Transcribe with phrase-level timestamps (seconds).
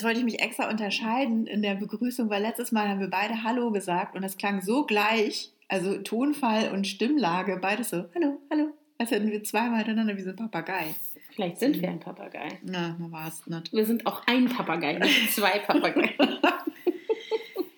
[0.00, 3.44] Jetzt wollte ich mich extra unterscheiden in der Begrüßung, weil letztes Mal haben wir beide
[3.44, 5.52] Hallo gesagt und das klang so gleich.
[5.68, 8.72] Also Tonfall und Stimmlage, beides so Hallo, Hallo.
[8.96, 10.94] Als hätten wir zweimal hintereinander wie so ein Papagei.
[11.34, 12.48] Vielleicht sind wir ein Papagei.
[12.62, 13.74] Na, man war es nicht.
[13.74, 16.38] Wir sind auch ein Papagei, nicht zwei Papageien.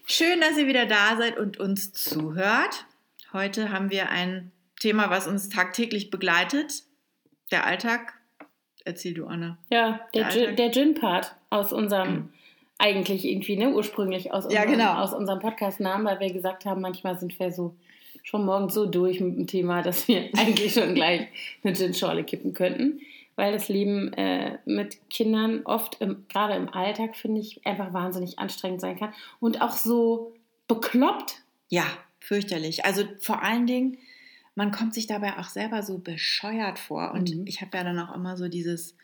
[0.06, 2.86] Schön, dass ihr wieder da seid und uns zuhört.
[3.32, 6.84] Heute haben wir ein Thema, was uns tagtäglich begleitet.
[7.50, 8.14] Der Alltag.
[8.84, 9.58] Erzähl du, Anna.
[9.70, 12.30] Ja, der, der Gin-Part aus unserem,
[12.78, 14.94] eigentlich irgendwie, ne, ursprünglich aus Ja, unserem, genau.
[14.94, 17.74] aus unserem Podcast-Namen, weil wir gesagt haben, manchmal sind wir so
[18.24, 21.26] schon morgens so durch mit dem Thema, dass wir eigentlich schon gleich
[21.62, 23.00] eine Gin-Schorle kippen könnten.
[23.34, 28.82] Weil das Leben äh, mit Kindern oft, gerade im Alltag, finde ich, einfach wahnsinnig anstrengend
[28.82, 29.14] sein kann.
[29.40, 30.34] Und auch so
[30.68, 31.40] bekloppt.
[31.70, 31.84] Ja,
[32.20, 32.84] fürchterlich.
[32.84, 33.96] Also vor allen Dingen,
[34.54, 37.12] man kommt sich dabei auch selber so bescheuert vor.
[37.12, 37.46] Und Mhm.
[37.46, 38.96] ich habe ja dann auch immer so dieses,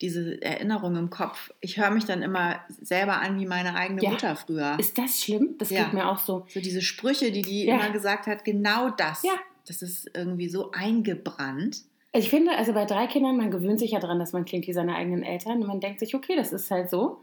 [0.00, 1.52] diese Erinnerung im Kopf.
[1.60, 4.10] Ich höre mich dann immer selber an wie meine eigene Ja.
[4.10, 4.76] Mutter früher.
[4.78, 5.54] Ist das schlimm?
[5.58, 5.84] Das Ja.
[5.84, 6.44] geht mir auch so.
[6.48, 7.76] so diese Sprüche, die die Ja.
[7.76, 9.22] immer gesagt hat, genau das.
[9.22, 9.32] Ja.
[9.66, 11.82] Das ist irgendwie so eingebrannt.
[12.12, 14.66] Also ich finde, also bei drei Kindern, man gewöhnt sich ja daran, dass man klingt
[14.66, 17.20] wie seine eigenen Eltern und man denkt sich, okay, das ist halt so.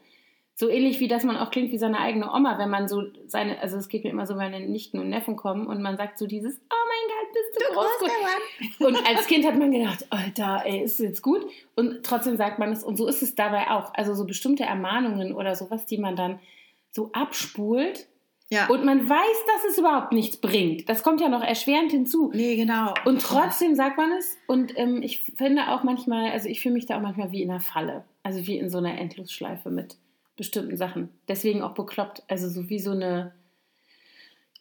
[0.56, 3.59] So ähnlich wie, dass man auch klingt wie seine eigene Oma, wenn man so seine,
[3.62, 6.20] also es geht mir immer so, wenn meine Nichten und Neffen kommen und man sagt
[6.20, 8.98] so dieses, oh mein Gott, bist du, groß geworden.
[8.98, 11.44] Und als Kind hat man gedacht, Alter, ey, ist jetzt gut?
[11.76, 13.94] Und trotzdem sagt man es, und so ist es dabei auch.
[13.95, 16.40] Also so bestimmte Ermahnungen oder sowas, die man dann
[16.92, 18.08] so abspult
[18.50, 18.67] Ja.
[18.67, 20.88] und man weiß, dass es überhaupt nichts bringt.
[20.88, 22.30] Das kommt ja noch erschwerend hinzu.
[22.32, 22.94] nee, genau.
[23.06, 24.38] Und trotzdem sagt man es.
[24.45, 27.50] Und ähm, ich finde auch manchmal, also ich fühle mich da auch manchmal wie in
[27.50, 28.04] einer Falle.
[28.22, 29.98] Also wie in so einer Endlosschleife mit
[30.38, 31.10] bestimmten Sachen.
[31.27, 32.23] Deswegen auch bekloppt.
[32.27, 33.33] Also so wie so eine.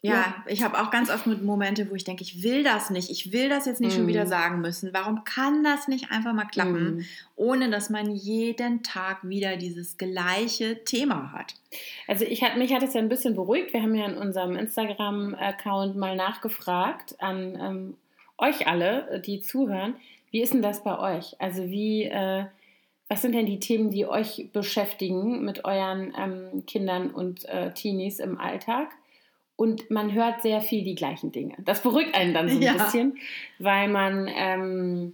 [0.04, 3.08] Ja, ich habe auch ganz oft mit Momente, wo ich denke, ich will das nicht.
[3.08, 4.08] Ich will das jetzt nicht schon Mm.
[4.08, 4.92] wieder sagen müssen.
[4.92, 7.04] Warum kann das nicht einfach mal klappen, Mm.
[7.36, 11.54] ohne dass man jeden Tag wieder dieses gleiche Thema hat?
[12.08, 13.72] Also ich hat, mich hat es ja ein bisschen beruhigt.
[13.72, 17.94] Wir haben ja in unserem Instagram-Account mal nachgefragt an ähm,
[18.38, 19.94] euch alle, die zuhören.
[20.32, 21.36] Wie ist denn das bei euch?
[21.40, 22.46] Also wie, äh,
[23.12, 28.18] was sind denn die Themen, die euch beschäftigen mit euren ähm, Kindern und äh, Teenies
[28.20, 28.88] im Alltag?
[29.54, 31.54] Und man hört sehr viel die gleichen Dinge.
[31.62, 32.72] Das beruhigt einen dann so ein Ja.
[32.72, 33.18] bisschen,
[33.58, 35.12] weil man ähm,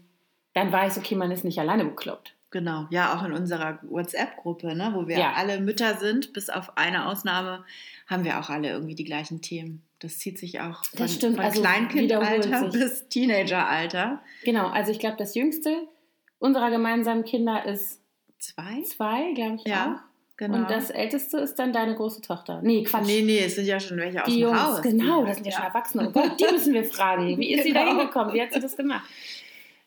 [0.54, 2.34] dann weiß, okay, man ist nicht alleine bekloppt.
[2.53, 5.32] Genau, ja, auch in unserer WhatsApp-Gruppe, ne, wo wir Ja.
[5.34, 7.64] alle Mütter sind, bis auf eine Ausnahme,
[8.06, 9.82] haben wir auch alle irgendwie die gleichen Themen.
[9.98, 14.22] Das zieht sich auch von, Das stimmt, von also Kleinkindalter bis Teenageralter.
[14.44, 15.88] Genau, also ich glaube, das jüngste
[16.38, 18.00] unserer gemeinsamen Kinder ist
[18.38, 18.82] Zwei?
[18.82, 20.04] zwei, glaube ich Ja,
[20.37, 20.59] genau.
[20.59, 22.60] Und das älteste ist dann deine große Tochter.
[22.62, 23.06] Nee, Quatsch.
[23.06, 24.82] nee, nee, es sind ja schon welche aus die dem Jungs, Haus.
[24.82, 26.09] genau, das sind ja, schon Erwachsene.
[26.09, 27.37] Oh Gott, die müssen wir fragen.
[27.38, 27.99] Wie ist sie da Genau.
[27.99, 28.32] hingekommen?
[28.34, 29.03] Wie hat sie das gemacht?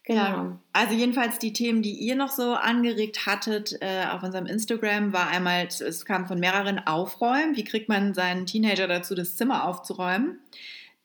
[0.03, 0.21] Genau.
[0.21, 5.13] Ja, also jedenfalls die Themen, die ihr noch so angeregt hattet äh, auf unserem Instagram,
[5.13, 7.55] war einmal, es kam von mehreren Aufräumen.
[7.55, 10.39] Wie kriegt man seinen Teenager dazu, das Zimmer aufzuräumen?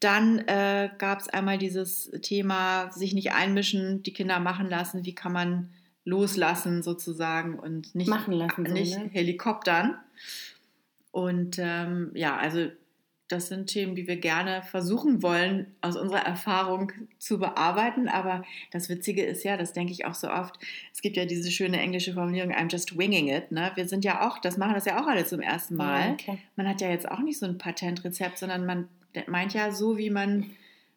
[0.00, 5.04] Dann äh, gab es einmal dieses Thema, sich nicht einmischen, die Kinder machen lassen.
[5.04, 5.70] Wie kann man
[6.04, 9.10] loslassen sozusagen und nicht, Machen lassen, so, nicht ne?
[9.12, 9.96] helikoptern?
[11.12, 12.68] Und ähm, ja, also
[13.28, 18.08] das sind Themen, die wir gerne versuchen wollen, aus unserer Erfahrung zu bearbeiten.
[18.08, 20.54] Aber das Witzige ist ja, das denke ich auch so oft,
[20.92, 23.50] es gibt ja diese schöne englische Formulierung, I'm just winging it.
[23.50, 23.72] Ne?
[23.74, 26.06] Wir sind ja auch, das machen das ja auch alle zum ersten Mal.
[26.06, 26.38] Ja, okay.
[26.54, 28.88] Man hat ja jetzt auch nicht so ein Patentrezept, sondern man
[29.26, 30.50] meint ja so, wie man,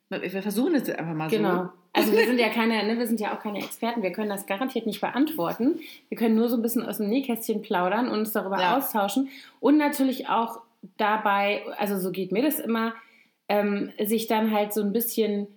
[0.09, 1.63] wir versuchen es einfach mal Genau.
[1.63, 1.69] so.
[1.93, 4.03] Also wir sind ja keine, ne, wir sind ja auch keine Experten.
[4.03, 5.79] Wir können das garantiert nicht beantworten.
[6.09, 8.77] Wir können nur so ein bisschen aus dem Nähkästchen plaudern und uns darüber Ja.
[8.77, 9.29] austauschen.
[9.59, 10.61] Und natürlich auch
[10.97, 12.93] dabei, also so geht mir das immer,
[13.47, 15.47] ähm, sich dann halt so ein bisschen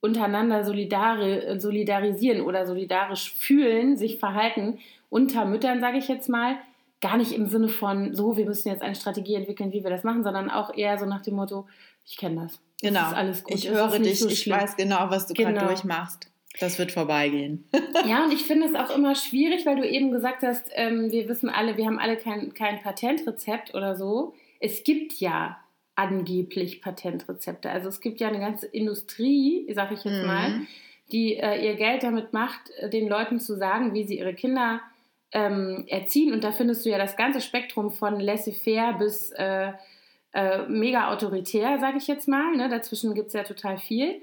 [0.00, 4.78] untereinander solidari solidarisieren oder solidarisch fühlen, sich verhalten
[5.10, 6.54] unter Müttern, sage ich jetzt mal.
[7.02, 10.04] Gar nicht im Sinne von, so, wir müssen jetzt eine Strategie entwickeln, wie wir das
[10.04, 11.66] machen, sondern auch eher so nach dem Motto,
[12.06, 12.58] ich kenne das.
[12.82, 13.08] Genau.
[13.08, 13.54] ist alles gut.
[13.54, 15.50] Ich es höre dich, so ich weiß genau, was du Genau.
[15.52, 16.30] gerade durchmachst.
[16.58, 17.68] Das wird vorbeigehen.
[18.06, 21.28] Ja, und ich finde es auch immer schwierig, weil du eben gesagt hast, ähm, wir
[21.28, 24.34] wissen alle, wir haben alle kein, kein Patentrezept oder so.
[24.58, 25.58] Es gibt ja
[25.96, 27.70] angeblich Patentrezepte.
[27.70, 30.26] Also es gibt ja eine ganze Industrie, sag ich jetzt Mhm.
[30.26, 30.60] mal,
[31.12, 34.80] die äh, ihr Geld damit macht, äh, den Leuten zu sagen, wie sie ihre Kinder
[35.32, 36.32] ähm, erziehen.
[36.32, 39.72] Und da findest du ja das ganze Spektrum von laissez-faire bis äh,
[40.32, 42.56] äh, mega autoritär, sage ich jetzt mal.
[42.56, 42.68] Ne?
[42.68, 44.22] Dazwischen gibt es ja total viel.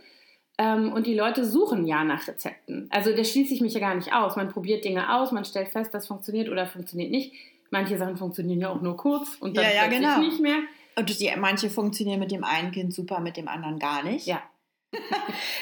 [0.57, 2.87] Ähm, und die Leute suchen ja nach Rezepten.
[2.89, 4.35] Also da schließe ich mich ja gar nicht aus.
[4.35, 7.33] Man probiert Dinge aus, man stellt fest, das funktioniert oder funktioniert nicht.
[7.69, 10.19] Manche Sachen funktionieren ja auch nur kurz und dann Ja, ja, genau.
[10.19, 10.59] nicht mehr.
[10.95, 14.25] Und die, manche funktionieren mit dem einen Kind super, mit dem anderen gar nicht.
[14.25, 14.41] Ja.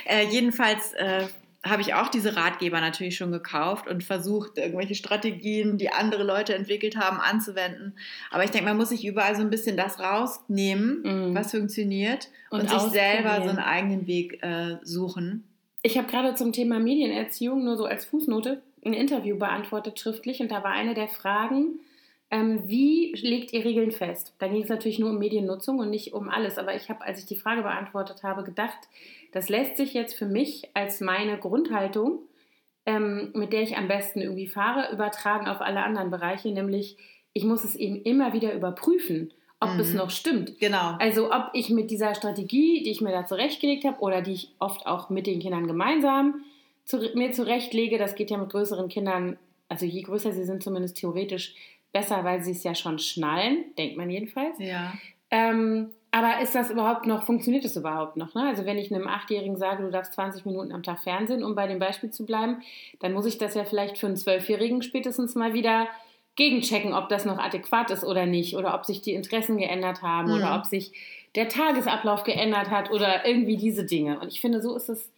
[0.08, 1.26] Äh, jedenfalls äh,
[1.66, 6.54] habe ich auch diese Ratgeber natürlich schon gekauft und versucht, irgendwelche Strategien, die andere Leute
[6.56, 7.98] entwickelt haben, anzuwenden.
[8.32, 11.36] Aber ich denke, man muss sich überall so ein bisschen das rausnehmen, mm.
[11.36, 15.44] was funktioniert und, und sich selber so einen eigenen Weg äh, suchen.
[15.82, 20.52] Ich habe gerade zum Thema Medienerziehung nur so als Fußnote ein Interview beantwortet schriftlich und
[20.52, 21.80] da war eine der Fragen,
[22.32, 24.34] ähm, wie legt ihr Regeln fest?
[24.40, 27.20] Da ging es natürlich nur um Mediennutzung und nicht um alles, aber ich habe, als
[27.20, 28.78] ich die Frage beantwortet habe, gedacht,
[29.36, 32.20] das lässt sich jetzt für mich als meine Grundhaltung,
[32.86, 36.96] ähm, mit der ich am besten irgendwie fahre, übertragen auf alle anderen Bereiche, nämlich
[37.34, 39.80] ich muss es eben immer wieder überprüfen, ob mhm.
[39.82, 40.58] es noch stimmt.
[40.62, 40.96] Genau.
[41.00, 44.56] Also ob ich mit dieser Strategie, die ich mir da zurechtgelegt habe oder die ich
[44.60, 46.36] oft auch mit den Kindern gemeinsam
[46.86, 49.38] zu, mir zurechtlege, das geht ja mit größeren Kindern,
[49.68, 51.56] also je größer sie sind, zumindest theoretisch
[51.92, 54.58] besser, weil sie es ja schon schnallen, denkt man jedenfalls.
[54.60, 54.94] Ja.
[55.30, 58.34] Ähm, aber ist das überhaupt noch, funktioniert das überhaupt noch?
[58.36, 58.48] Ne?
[58.48, 61.68] Also wenn ich einem Achtjährigen sage, du darfst 20 Minuten am Tag Fernsehen, um bei
[61.68, 62.62] dem Beispiel zu bleiben,
[63.02, 65.90] dann muss ich das ja vielleicht für einen Zwölfjährigen spätestens mal wieder
[66.38, 70.30] gegenchecken, ob das noch adäquat ist oder nicht, oder ob sich die Interessen geändert haben,
[70.30, 70.38] mhm.
[70.38, 70.94] oder ob sich
[71.36, 74.18] der Tagesablauf geändert hat oder irgendwie diese Dinge.
[74.22, 75.12] Und ich finde, so ist es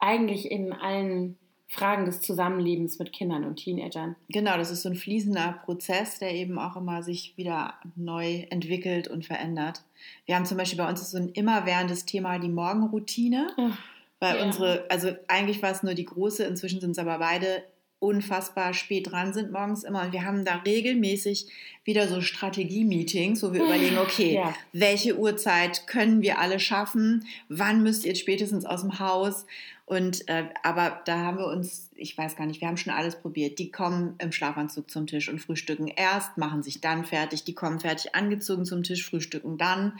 [0.00, 1.38] eigentlich in allen
[1.72, 4.14] Fragen des Zusammenlebens mit Kindern und Teenagern.
[4.28, 9.08] Genau, das ist so ein fließender Prozess, der eben auch immer sich wieder neu entwickelt
[9.08, 9.82] und verändert.
[10.26, 13.48] Wir haben zum Beispiel bei uns so ein immerwährendes Thema die Morgenroutine.
[13.56, 13.78] Ach,
[14.20, 14.44] weil ja.
[14.44, 17.64] unsere, also eigentlich war es nur die große, inzwischen sind es aber beide
[18.02, 20.02] unfassbar spät dran sind morgens immer.
[20.02, 21.46] Und wir haben da regelmäßig
[21.84, 24.54] wieder so Strategie-Meetings, wo wir überlegen, okay, ja.
[24.72, 27.24] welche Uhrzeit können wir alle schaffen?
[27.48, 29.46] Wann müsst ihr jetzt spätestens aus dem Haus?
[29.84, 33.16] Und äh, aber da haben wir uns, ich weiß gar nicht, wir haben schon alles
[33.16, 33.58] probiert.
[33.58, 37.44] Die kommen im Schlafanzug zum Tisch und frühstücken erst, machen sich dann fertig.
[37.44, 39.98] Die kommen fertig angezogen zum Tisch, frühstücken dann.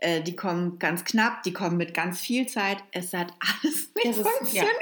[0.00, 2.78] Äh, die kommen ganz knapp, die kommen mit ganz viel Zeit.
[2.90, 4.74] Es hat alles nicht ist, funktioniert.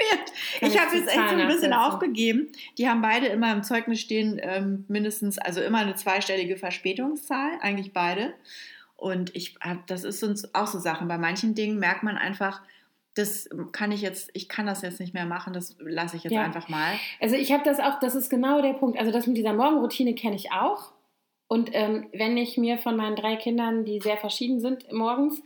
[0.61, 2.47] Ja, ich habe jetzt echt so ein bisschen aufgegeben.
[2.77, 7.91] Die haben beide immer im Zeugnis stehen, ähm, mindestens, also immer eine zweistellige Verspätungszahl, eigentlich
[7.91, 8.33] beide.
[8.95, 11.07] Und ich habe, das ist uns auch so Sachen.
[11.07, 12.61] Bei manchen Dingen merkt man einfach,
[13.19, 16.33] das kann ich jetzt, ich kann das jetzt nicht mehr machen, das lasse ich jetzt
[16.33, 16.43] ja.
[16.43, 16.93] einfach mal.
[17.19, 18.97] Also ich habe das auch, das ist genau der Punkt.
[18.97, 20.93] Also das mit dieser Morgenroutine kenne ich auch.
[21.47, 25.41] Und ähm, wenn ich mir von meinen drei Kindern, die sehr verschieden sind, morgens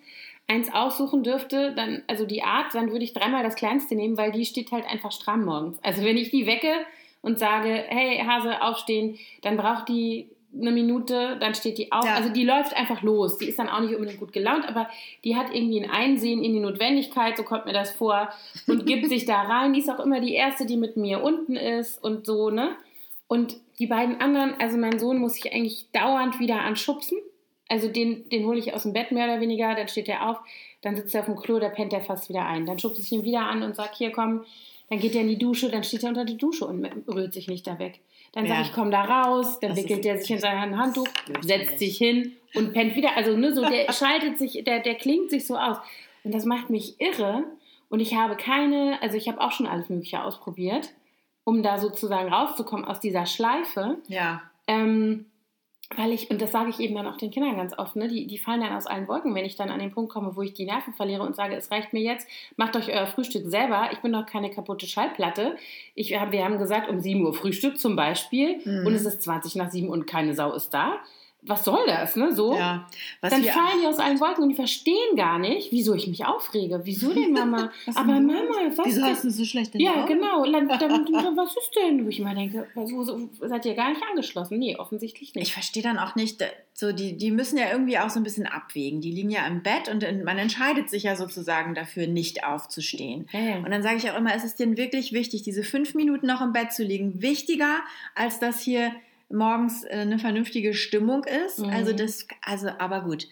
[0.47, 4.31] eins aussuchen dürfte, dann, also die Art, dann würde ich dreimal das kleinste nehmen, weil
[4.31, 5.81] die steht halt einfach stramm morgens.
[5.83, 6.73] Also wenn ich die wecke
[7.21, 10.29] und sage, hey Hase, aufstehen, dann braucht die
[10.59, 12.05] eine Minute, dann steht die auf.
[12.05, 12.15] Ja.
[12.15, 13.37] Also die läuft einfach los.
[13.37, 14.87] Die ist dann auch nicht unbedingt gut gelaunt, aber
[15.23, 18.29] die hat irgendwie ein Einsehen in die Notwendigkeit, so kommt mir das vor,
[18.67, 19.73] und gibt sich da rein.
[19.73, 22.75] Die ist auch immer die Erste, die mit mir unten ist und so, ne?
[23.27, 27.17] Und die beiden anderen, also mein Sohn muss sich eigentlich dauernd wieder anschubsen.
[27.67, 30.37] Also den, den hole ich aus dem Bett mehr oder weniger, dann steht er auf,
[30.81, 32.65] dann sitzt er auf dem Klo, da pennt er fast wieder ein.
[32.65, 34.43] Dann schubse ich ihn wieder an und sage, hier komm,
[34.89, 37.47] dann geht er in die Dusche, dann steht er unter die Dusche und rührt sich
[37.47, 37.99] nicht da weg.
[38.33, 38.55] Dann ja.
[38.55, 41.07] sage ich, komm da raus, dann das wickelt er sich in sein Handtuch,
[41.41, 43.15] setzt sich hin und pennt wieder.
[43.15, 45.77] Also ne, so der schaltet sich, der, der klingt sich so aus.
[46.23, 47.43] Und das macht mich irre.
[47.89, 50.93] Und ich habe keine, also ich habe auch schon alles Mögliche ausprobiert
[51.43, 53.97] um da sozusagen rauszukommen aus dieser Schleife.
[54.07, 54.41] Ja.
[54.67, 55.25] Ähm,
[55.95, 58.25] weil ich, und das sage ich eben dann auch den Kindern ganz oft, ne, die,
[58.25, 60.53] die fallen dann aus allen Wolken, wenn ich dann an den Punkt komme, wo ich
[60.53, 63.99] die Nerven verliere und sage, es reicht mir jetzt, macht euch euer Frühstück selber, ich
[63.99, 65.55] bin doch keine kaputte Schallplatte.
[65.93, 68.87] Ich, wir haben gesagt, um 7 Uhr Frühstück zum Beispiel mhm.
[68.87, 70.99] und es ist 20 nach 7 und keine Sau ist da
[71.45, 72.33] was soll das, ne?
[72.33, 72.55] So.
[72.55, 72.87] Ja.
[73.21, 76.81] dann fallen die aus allen Wolken und die verstehen gar nicht, wieso ich mich aufrege.
[76.83, 77.71] Wieso denn, Mama?
[77.95, 80.07] Aber Mama, was Wieso hast du so schlecht Ja, Augen?
[80.07, 80.45] genau.
[80.45, 82.05] Dann, dann, was ist denn?
[82.05, 84.57] Wo ich immer denke, so, so, seid ihr gar nicht angeschlossen?
[84.57, 85.47] Nee, offensichtlich nicht.
[85.47, 88.47] Ich verstehe dann auch nicht, so die, die müssen ja irgendwie auch so ein bisschen
[88.47, 89.01] abwägen.
[89.01, 93.27] Die liegen ja im Bett und man entscheidet sich ja sozusagen dafür, nicht aufzustehen.
[93.31, 93.55] Ja, ja.
[93.57, 96.41] Und dann sage ich auch immer, es ist denen wirklich wichtig, diese fünf Minuten noch
[96.41, 97.81] im Bett zu liegen, wichtiger
[98.15, 98.91] als das hier
[99.33, 101.59] morgens äh, eine vernünftige Stimmung ist.
[101.59, 101.69] Mhm.
[101.69, 103.27] Also das, also, aber gut.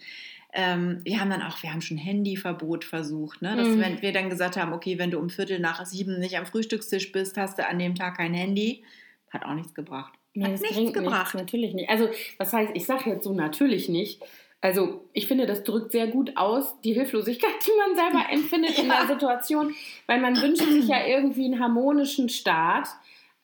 [0.54, 3.56] Ähm, wir haben dann auch, wir haben schon Handyverbot versucht, ne?
[3.56, 3.80] Dass mhm.
[3.80, 7.10] wenn wir dann gesagt haben, okay, wenn du um Viertel nach sieben nicht am Frühstückstisch
[7.10, 8.84] bist, hast du an dem Tag kein Handy.
[9.30, 10.12] Hat auch nichts gebracht.
[10.34, 11.34] Nee, Hat nichts gebracht.
[11.34, 11.88] Nichts, natürlich nicht.
[11.88, 14.20] Also, was heißt, ich sage jetzt so natürlich nicht.
[14.60, 18.82] Also, ich finde, das drückt sehr gut aus, die Hilflosigkeit, die man selber empfindet ja.
[18.82, 19.74] in der Situation,
[20.06, 22.88] weil man wünscht sich ja irgendwie einen harmonischen Start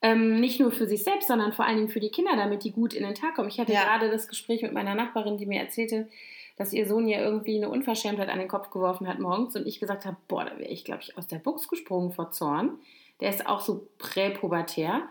[0.00, 2.72] ähm, nicht nur für sich selbst, sondern vor allen Dingen für die Kinder, damit die
[2.72, 3.48] gut in den Tag kommen.
[3.48, 3.82] Ich hatte ja.
[3.82, 6.08] gerade das Gespräch mit meiner Nachbarin, die mir erzählte,
[6.56, 9.80] dass ihr Sohn ja irgendwie eine Unverschämtheit an den Kopf geworfen hat morgens und ich
[9.80, 12.78] gesagt habe, boah, da wäre ich, glaube ich, aus der Box gesprungen vor Zorn.
[13.20, 15.02] Der ist auch so präpubertär.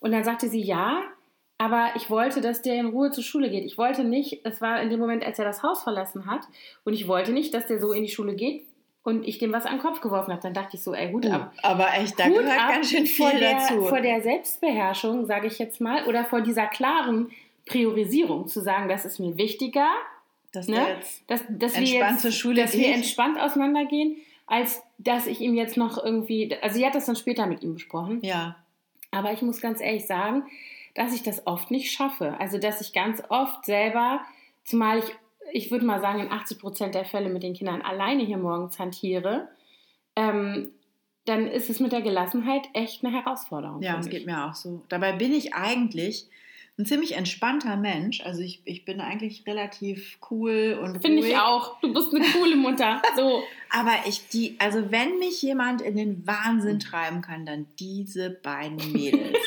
[0.00, 1.02] Und dann sagte sie, ja,
[1.58, 3.64] aber ich wollte, dass der in Ruhe zur Schule geht.
[3.64, 6.42] Ich wollte nicht, es war in dem Moment, als er das Haus verlassen hat,
[6.84, 8.65] und ich wollte nicht, dass der so in die Schule geht
[9.06, 11.26] und ich dem was an den Kopf geworfen habe, dann dachte ich so, ey, Hut
[11.26, 11.52] Uh, ab.
[11.62, 13.82] aber echt, da Hut gehört ab ganz schön vor viel der, dazu.
[13.86, 17.30] Vor der Selbstbeherrschung, sage ich jetzt mal, oder vor dieser klaren
[17.66, 19.88] Priorisierung, zu sagen, das ist mir wichtiger,
[20.52, 20.86] dass ne?
[20.96, 25.54] jetzt dass, dass, wir, jetzt, zur Schule dass wir entspannt auseinandergehen, als dass ich ihm
[25.54, 28.56] jetzt noch irgendwie, also sie hat das dann später mit ihm besprochen, Ja.
[29.12, 30.44] aber ich muss ganz ehrlich sagen,
[30.94, 32.34] dass ich das oft nicht schaffe.
[32.40, 34.20] Also, dass ich ganz oft selber,
[34.64, 35.04] zumal ich,
[35.52, 38.78] ich würde mal sagen, in 80 Prozent der Fälle mit den Kindern alleine hier morgens
[38.78, 39.48] hantiere,
[40.14, 40.72] ähm,
[41.24, 43.82] dann ist es mit der Gelassenheit echt eine Herausforderung.
[43.82, 44.14] Ja, es mich.
[44.14, 44.82] geht mir auch so.
[44.88, 46.26] Dabei bin ich eigentlich
[46.78, 48.20] ein ziemlich entspannter Mensch.
[48.20, 51.80] Also ich, ich bin eigentlich relativ cool und Finde ich auch.
[51.80, 53.02] Du bist eine coole Mutter.
[53.16, 53.42] So.
[53.70, 58.76] Aber ich, die, also wenn mich jemand in den Wahnsinn treiben kann, dann diese beiden
[58.92, 59.38] Mädels.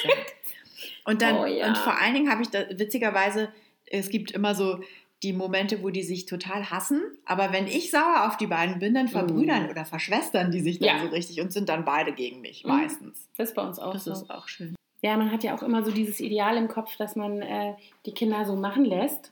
[1.05, 1.67] und dann, Oh ja.
[1.67, 3.49] und vor allen Dingen habe ich da, witzigerweise,
[3.85, 4.79] es gibt immer so
[5.23, 7.01] die Momente, wo die sich total hassen.
[7.25, 9.69] Aber wenn ich sauer auf die beiden bin, dann verbrüdern Mhm.
[9.69, 11.03] oder verschwestern die sich dann Ja.
[11.03, 12.71] so richtig und sind dann beide gegen mich, Mhm.
[12.71, 13.27] meistens.
[13.37, 14.11] Das ist bei uns auch Das so.
[14.13, 14.75] ist auch schön.
[15.01, 17.73] Ja, man hat ja auch immer so dieses Ideal im Kopf, dass man äh,
[18.05, 19.31] die Kinder so machen lässt.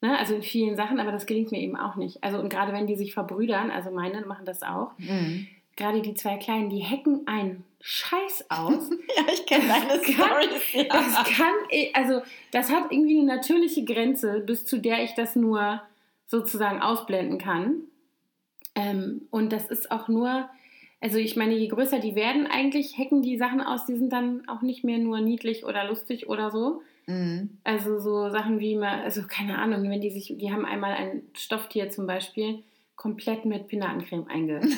[0.00, 0.16] Ne?
[0.16, 2.22] Also in vielen Sachen, aber das gelingt mir eben auch nicht.
[2.22, 5.48] Also und gerade wenn die sich verbrüdern, also meine machen das auch, Mhm.
[5.78, 8.90] Gerade die zwei Kleinen, die hacken einen Scheiß aus.
[9.16, 10.72] Ja, ich kenne deine Storys.
[10.74, 10.84] Ja.
[10.84, 12.20] Das kann, eh- also
[12.50, 15.80] das hat irgendwie eine natürliche Grenze, bis zu der ich das nur
[16.26, 17.82] sozusagen ausblenden kann.
[18.74, 20.48] Ähm, und das ist auch nur,
[21.00, 24.46] also ich meine, je größer die werden, eigentlich hacken die Sachen aus, die sind dann
[24.48, 26.82] auch nicht mehr nur niedlich oder lustig oder so.
[27.06, 27.58] Mhm.
[27.64, 31.22] Also so Sachen wie mal, also keine Ahnung, wenn die sich, die haben einmal ein
[31.34, 32.62] Stofftier zum Beispiel
[32.98, 34.76] komplett mit Pinatencreme eingecremt.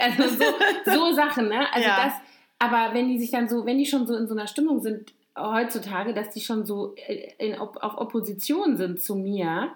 [0.00, 0.44] also so,
[0.92, 1.70] so Sachen, ne?
[1.72, 2.04] Also Ja.
[2.04, 2.12] das,
[2.58, 5.12] aber wenn die sich dann so, wenn die schon so in so einer Stimmung sind
[5.38, 9.72] heutzutage, dass die schon so äh, in, auf Opposition sind zu mir,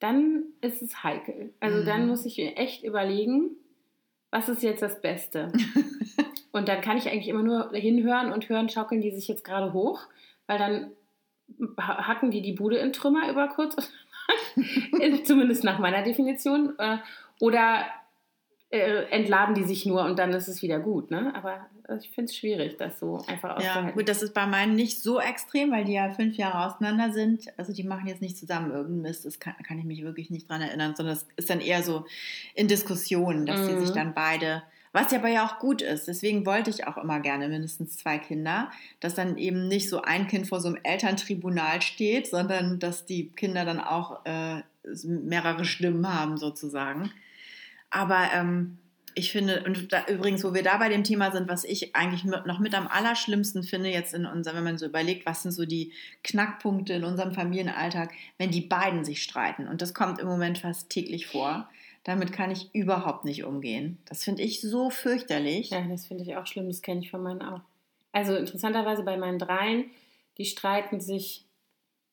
[0.00, 1.52] dann ist es heikel.
[1.60, 1.86] Also Mhm.
[1.86, 3.50] dann muss ich echt überlegen,
[4.30, 5.52] was ist jetzt das Beste?
[6.52, 9.72] und dann kann ich eigentlich immer nur hinhören und hören, schaukeln die sich jetzt gerade
[9.72, 10.00] hoch,
[10.46, 10.90] weil dann
[11.78, 13.76] ha- hacken die die Bude in Trümmer über kurz,
[15.24, 16.98] zumindest nach meiner Definition, äh,
[17.40, 17.84] oder
[18.70, 21.10] äh, entladen die sich nur und dann ist es wieder gut.
[21.10, 21.32] Ne?
[21.34, 21.66] Aber
[22.00, 23.92] ich finde es schwierig, das so einfach Ja, auszuhalten.
[23.94, 27.46] gut, das ist bei meinen nicht so extrem, weil die ja fünf Jahre auseinander sind.
[27.56, 29.24] Also die machen jetzt nicht zusammen irgendeinen Mist.
[29.24, 32.04] Das kann, kann ich mich wirklich nicht dran erinnern, sondern das ist dann eher so
[32.54, 33.78] in Diskussionen, dass sie Mhm.
[33.80, 36.08] sich dann beide, was ja aber ja auch gut ist.
[36.08, 40.26] Deswegen wollte ich auch immer gerne mindestens zwei Kinder, dass dann eben nicht so ein
[40.26, 44.62] Kind vor so einem Elterntribunal steht, sondern dass die Kinder dann auch äh,
[45.04, 47.10] mehrere Stimmen haben sozusagen.
[47.90, 48.78] Aber ähm,
[49.18, 52.24] ich finde, und da, übrigens, wo wir da bei dem Thema sind, was ich eigentlich
[52.24, 55.66] noch mit am allerschlimmsten finde, jetzt in unserem, wenn man so überlegt, was sind so
[55.66, 55.92] die
[56.22, 59.66] Knackpunkte in unserem Familienalltag, wenn die beiden sich streiten.
[59.66, 61.68] Und das kommt im Moment fast täglich vor.
[62.04, 63.98] Damit kann ich überhaupt nicht umgehen.
[64.06, 65.70] Das finde ich so fürchterlich.
[65.70, 67.60] Ja, das finde ich auch schlimm, das kenne ich von meinen auch.
[68.12, 69.90] Also interessanterweise bei meinen dreien,
[70.38, 71.44] die streiten sich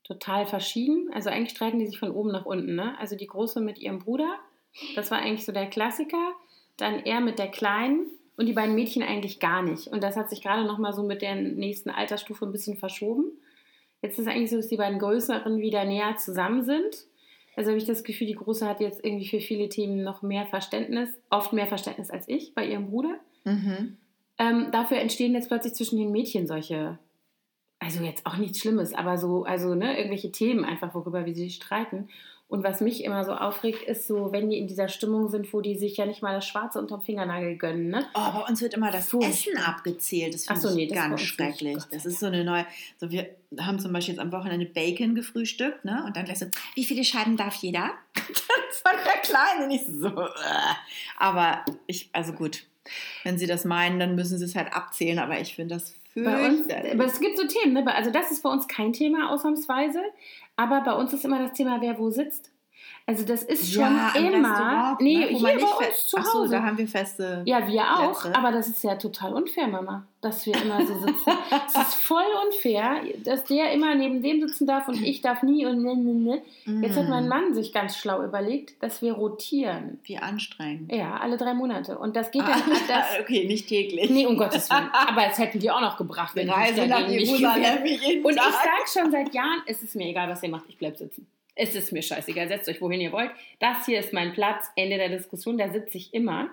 [0.04, 1.10] total verschieden.
[1.14, 2.76] Also eigentlich streiten die sich von oben nach unten.
[2.76, 2.98] Ne?
[3.00, 4.38] Also die Große mit ihrem Bruder,
[4.96, 6.34] das war eigentlich so der Klassiker.
[6.78, 9.88] Dann er mit der Kleinen und die beiden Mädchen eigentlich gar nicht.
[9.88, 13.32] Und das hat sich gerade noch mal so mit der nächsten Altersstufe ein bisschen verschoben.
[14.02, 17.06] Jetzt ist es eigentlich so, dass die beiden Größeren wieder näher zusammen sind.
[17.56, 20.46] Also habe ich das Gefühl, die Große hat jetzt irgendwie für viele Themen noch mehr
[20.46, 23.20] Verständnis, oft mehr Verständnis als ich bei ihrem Bruder.
[23.46, 23.98] Mhm.
[24.38, 27.00] Ähm, dafür entstehen jetzt plötzlich zwischen den Mädchen solche,
[27.80, 31.50] also jetzt auch nichts Schlimmes, aber so, also ne, irgendwelche Themen einfach, worüber wir sie
[31.50, 32.10] streiten.
[32.48, 35.62] Und was mich immer so aufregt, ist so, wenn die in dieser Stimmung sind, wo
[35.62, 38.06] die sich ja nicht mal das Schwarze unterm Fingernagel gönnen, ne?
[38.14, 39.32] Oh, bei uns wird immer das Furchtbar.
[39.32, 40.36] Essen abgezählt.
[40.36, 41.28] Das finde so, nee, ich das ganz nicht.
[41.28, 41.78] schrecklich.
[41.92, 42.66] Das ist so eine neue.
[42.98, 46.04] So wir haben zum Beispiel jetzt am Wochenende Bacon gefrühstückt, ne?
[46.06, 47.92] Und dann gleich so, wie viele Scheiben darf jeder?
[48.14, 49.72] Von der Kleinen.
[49.72, 50.74] Ich so, äh.
[51.18, 52.68] aber ich, also gut,
[53.24, 55.18] wenn sie das meinen, dann müssen sie es halt abzählen.
[55.18, 57.94] Aber ich finde das Bei uns, aber es gibt so Themen, ne?
[57.94, 60.02] Also das ist bei uns kein Thema ausnahmsweise,
[60.56, 62.52] aber bei uns ist immer das Thema, wer wo sitzt.
[63.08, 64.98] Also das ist schon ja, im immer.
[65.00, 66.54] Nee, ne, hier bei nicht uns zu Hause.
[66.56, 67.44] da haben wir feste.
[67.46, 68.36] Ja, wir auch, Plätze.
[68.36, 71.32] aber das ist ja total unfair, Mama, dass wir immer so sitzen.
[71.68, 75.68] es ist voll unfair, dass der immer neben dem sitzen darf und ich darf nie
[75.68, 76.14] und ne, ne,
[76.66, 76.82] ne.
[76.82, 80.00] Jetzt hat mein Mm, Mann sich ganz schlau überlegt, dass wir rotieren.
[80.06, 80.92] Wie anstrengend.
[80.92, 82.00] Ja, alle drei Monate.
[82.00, 82.76] Und das geht Ah, dann.
[82.88, 84.10] Das, okay, nicht täglich.
[84.10, 84.90] nee, um Gottes Willen.
[85.08, 88.36] Aber es hätten die auch noch gebracht, wenn sich Reise nach dagegen nicht Jerusalem Und
[88.36, 91.28] ich sage schon seit Jahren, es ist mir egal, was ihr macht, ich bleib sitzen.
[91.56, 93.32] Es ist mir scheißegal, setzt euch wohin ihr wollt.
[93.60, 96.50] Das hier ist mein Platz, Ende der Diskussion, da sitze ich immer.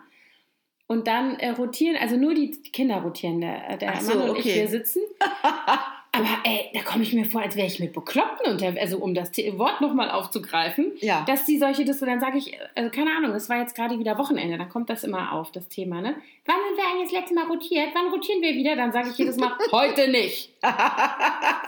[0.87, 4.45] Und dann äh, rotieren, also nur die Kinder rotieren, der, der so, Mann und ich,
[4.47, 4.55] okay.
[4.57, 5.03] wir sitzen.
[6.15, 9.15] Aber ey, da komme ich mir vor, als wäre ich mit Bekloppten unter, also um
[9.15, 11.25] das Wort nochmal aufzugreifen, Ja.
[11.27, 14.19] dass die solche Diskussionen, dann sage ich, also keine Ahnung, es war jetzt gerade wieder
[14.19, 16.15] Wochenende, dann kommt das immer auf, das Thema, ne?
[16.45, 17.89] Wann sind wir eigentlich das letzte Mal rotiert?
[17.95, 18.77] Wann rotieren wir wieder?
[18.77, 20.51] Dann sage ich jedes Mal, heute nicht.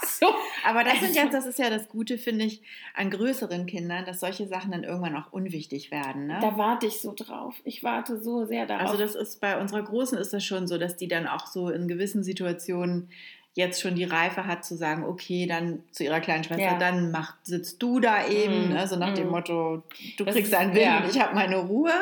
[0.06, 0.26] So.
[0.66, 2.60] Aber das, sind Also- ja, das ist ja das Gute, finde ich,
[2.94, 6.26] an größeren Kindern, dass solche Sachen dann irgendwann auch unwichtig werden.
[6.26, 6.38] Ne?
[6.42, 7.54] Da warte ich so drauf.
[7.64, 8.90] Ich warte so sehr darauf.
[8.90, 11.70] Also das ist bei unserer Großen ist das schon so, dass die dann auch so
[11.70, 13.08] in gewissen Situationen
[13.54, 16.78] jetzt schon die Reife hat zu sagen, okay, dann zu ihrer kleinen Schwester, Ja.
[16.78, 18.75] dann mach, sitzt du da eben, Mhm.
[18.75, 18.87] ne?
[18.88, 19.30] so nach dem Mhm.
[19.32, 19.82] Motto,
[20.18, 21.04] du Das kriegst deinen Willen ja.
[21.08, 21.92] ich habe meine Ruhe.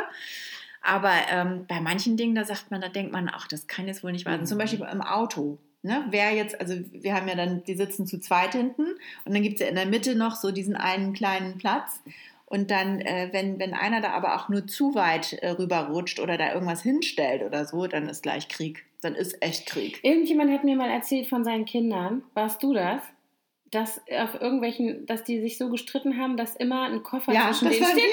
[0.81, 4.03] Aber ähm, bei manchen Dingen, da sagt man, da denkt man, ach, das kann jetzt
[4.03, 4.43] wohl nicht warten.
[4.43, 4.47] Mhm.
[4.47, 5.59] Zum Beispiel im Auto.
[5.83, 6.05] Ne?
[6.11, 8.83] Wer jetzt, also wir haben ja dann, die sitzen zu zweit hinten
[9.25, 12.01] und dann gibt es ja in der Mitte noch so diesen einen kleinen Platz.
[12.47, 16.37] Und dann, äh, wenn, wenn einer da aber auch nur zu weit äh, rüberrutscht oder
[16.37, 18.85] da irgendwas hinstellt oder so, dann ist gleich Krieg.
[19.03, 20.01] Dann ist echt Krieg.
[20.03, 23.03] Irgendjemand hat mir mal erzählt von seinen Kindern, warst du das?
[23.67, 27.69] Dass auf irgendwelchen, dass die sich so gestritten haben, dass immer ein Koffer Ja, zwischen
[27.69, 28.05] das denen steht.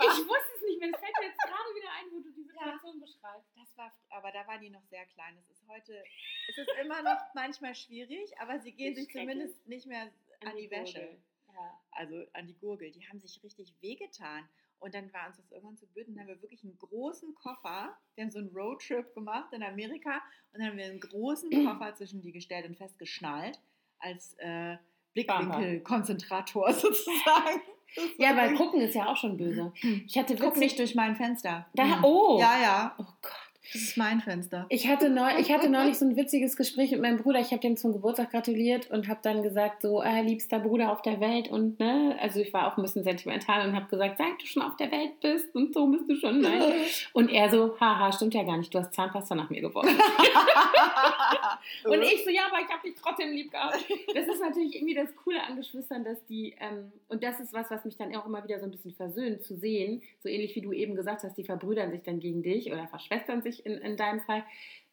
[0.00, 0.90] Ich wusste es nicht mehr.
[0.90, 3.48] Das fällt mir jetzt gerade wieder ein, wo du die Situation beschreibst.
[3.56, 5.36] Das war, aber da war die noch sehr klein.
[5.38, 6.02] Es ist heute,
[6.48, 10.08] es ist immer noch manchmal schwierig, aber sie gehen Die sich zumindest nicht mehr
[10.44, 11.00] an die Wäsche.
[11.00, 11.18] Gurgel.
[11.54, 11.80] Ja.
[11.92, 14.48] also an die Gurgel, die haben sich richtig wehgetan.
[14.80, 17.96] Und dann war uns das irgendwann zu bünden, dann haben wir wirklich einen großen Koffer,
[18.14, 20.20] wir haben so einen Roadtrip gemacht in Amerika
[20.52, 23.58] und dann haben wir einen großen Koffer zwischen die gestellt und festgeschnallt
[23.98, 24.76] als äh,
[25.14, 27.60] Blickwinkelkonzentrator sozusagen.
[28.18, 29.72] Ja, weil gucken ist ja auch schon böse.
[30.06, 31.68] Ich hatte Guck nicht durch mein Fenster.
[31.74, 32.04] Da, Mhm.
[32.04, 32.40] oh.
[32.40, 33.43] Ja, ja, Oh Gott.
[33.72, 34.66] Das ist mein Fenster.
[34.68, 37.40] Ich hatte, neu, ich hatte neulich so ein witziges Gespräch mit meinem Bruder.
[37.40, 41.02] Ich habe dem zum Geburtstag gratuliert und habe dann gesagt, so, äh, liebster Bruder auf
[41.02, 41.48] der Welt.
[41.48, 44.62] Und, ne, also ich war auch ein bisschen sentimental und habe gesagt, sag du schon
[44.62, 46.40] auf der Welt bist und so bist du schon.
[46.40, 46.62] Nein.
[47.12, 49.96] Und er so, haha, stimmt ja gar nicht, du hast Zahnpasta nach mir geworfen.
[51.84, 53.84] Und ich so, ja, aber ich habe dich trotzdem lieb gehabt.
[54.14, 57.70] Das ist natürlich irgendwie das Coole an Geschwistern, dass die, ähm, und das ist was,
[57.70, 60.60] was mich dann auch immer wieder so ein bisschen versöhnt, zu sehen, so ähnlich wie
[60.60, 63.96] du eben gesagt hast, die verbrüdern sich dann gegen dich oder verschwestern sich in, in
[63.96, 64.42] deinem Fall,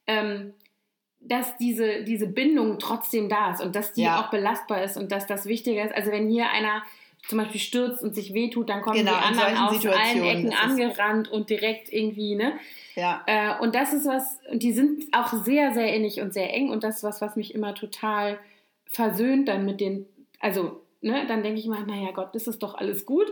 [0.07, 0.53] ähm,
[1.19, 4.21] dass diese, diese Bindung trotzdem da ist und dass die Ja.
[4.21, 5.93] auch belastbar ist und dass das Wichtige ist.
[5.93, 6.81] Also wenn hier einer
[7.27, 10.47] zum Beispiel stürzt und sich wehtut, dann kommen Genau, die anderen aus allen Situationen Ecken
[10.47, 12.53] ist es- angerannt und direkt irgendwie, ne?
[12.95, 13.21] Ja.
[13.27, 16.69] Äh, und das ist was, und die sind auch sehr, sehr innig und sehr eng
[16.71, 18.39] und das ist was, was mich immer total
[18.87, 20.07] versöhnt dann mit den,
[20.39, 23.31] also, ne, dann denke ich mal, naja Gott, das ist doch alles gut.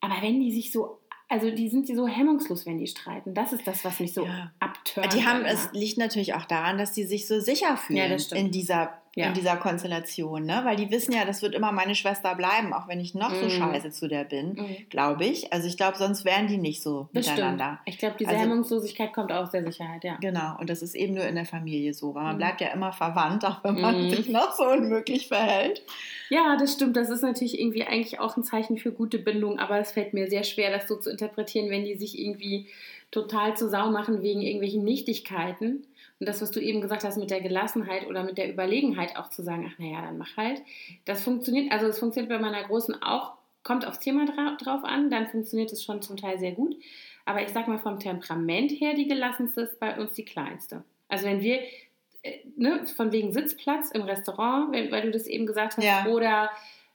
[0.00, 0.98] Aber wenn die sich so,
[1.28, 3.34] also die sind so hemmungslos, wenn die streiten.
[3.34, 4.52] Das ist das, was mich so Ja.
[4.60, 5.12] abtönt.
[5.14, 8.50] Die haben, es liegt natürlich auch daran, dass die sich so sicher fühlen Ja, in,
[8.50, 9.26] dieser, Ja.
[9.28, 10.62] in dieser Konstellation, ne?
[10.64, 13.44] Weil die wissen ja, das wird immer meine Schwester bleiben, auch wenn ich noch so
[13.46, 13.50] Mhm.
[13.50, 14.76] scheiße zu der bin, Mhm.
[14.90, 15.52] glaube ich.
[15.52, 17.38] Also ich glaube, sonst wären die nicht so Das stimmt.
[17.38, 17.78] miteinander.
[17.84, 20.16] Ich glaube, diese Also- Hemmungslosigkeit kommt aus der Sicherheit, ja.
[20.20, 22.38] Genau, und das ist eben nur in der Familie so, weil man Mhm.
[22.38, 24.10] bleibt ja immer verwandt, auch wenn man Mhm.
[24.10, 25.82] sich noch so unmöglich verhält.
[26.30, 26.96] Ja, das stimmt.
[26.96, 30.28] Das ist natürlich irgendwie eigentlich auch ein Zeichen für gute Bindung, aber es fällt mir
[30.28, 32.66] sehr schwer, das so zu interpretieren, wenn die sich irgendwie
[33.12, 35.86] total zu Sau machen wegen irgendwelchen Nichtigkeiten.
[36.20, 39.30] Und das, was du eben gesagt hast mit der Gelassenheit oder mit der Überlegenheit auch
[39.30, 40.62] zu sagen, ach naja, dann mach halt.
[41.04, 43.32] Das funktioniert, also es funktioniert bei meiner Großen auch,
[43.64, 46.76] kommt aufs Thema dra drauf an, dann funktioniert es schon zum Teil sehr gut.
[47.24, 50.84] Aber ich sag mal, vom Temperament her, die gelassenste ist bei uns die kleinste.
[51.08, 51.60] Also wenn wir,
[52.22, 56.06] äh, ne, von wegen Sitzplatz im Restaurant, weil, du das eben gesagt hast, Ja.
[56.06, 56.50] oder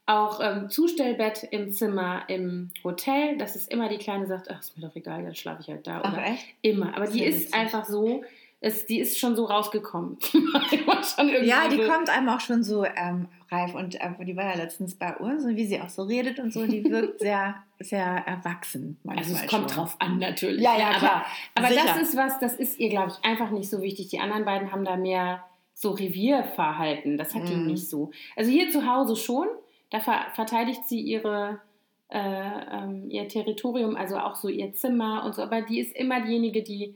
[0.05, 4.75] auch ähm, Zustellbett im Zimmer im Hotel, dass es immer die Kleine sagt, ach, ist
[4.77, 6.01] mir doch egal, dann schlafe ich halt da.
[6.03, 6.45] Ach Oder echt?
[6.61, 6.95] immer.
[6.95, 8.23] Aber Das die ist ist einfach so,
[8.61, 10.17] es, die ist schon so rausgekommen.
[10.71, 14.35] Die schon Ja, die so, kommt einem auch schon so ähm, reif und äh, die
[14.35, 17.19] war ja letztens bei uns und wie sie auch so redet und so, die wirkt
[17.21, 19.79] sehr, sehr erwachsen Also es kommt schon.
[19.79, 20.61] drauf an natürlich.
[20.61, 21.25] Ja, ja, aber, klar.
[21.55, 21.83] Aber Sicher.
[21.85, 24.09] das ist was, das ist ihr, glaube ich, einfach nicht so wichtig.
[24.09, 25.43] Die anderen beiden haben da mehr
[25.73, 27.17] so Revierverhalten.
[27.17, 27.67] Das hat die Mhm.
[27.67, 28.11] nicht so.
[28.35, 29.47] Also hier zu Hause schon.
[29.89, 31.61] Da ver verteidigt sie ihre,
[32.09, 35.41] äh, ähm, ihr Territorium, also auch so ihr Zimmer und so.
[35.43, 36.93] Aber die ist immer diejenige, die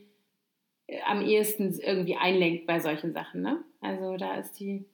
[1.08, 3.41] am ehesten irgendwie einlenkt bei solchen Sachen.
[3.41, 3.63] Ne?
[3.82, 4.86] Also da ist die,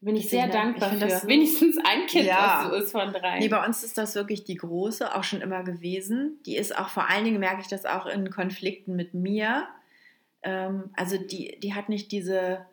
[0.00, 1.08] bin ich Das sehr dankbar ich für.
[1.08, 2.62] das Wenigstens ein Kind, Ja.
[2.64, 3.38] was so ist von drei.
[3.38, 6.40] Nee, bei uns ist das wirklich die große, auch schon immer gewesen.
[6.46, 9.68] Die ist auch vor allen Dingen, merke ich das auch in Konflikten mit mir.
[10.42, 12.64] Ähm, also die, die hat nicht diese,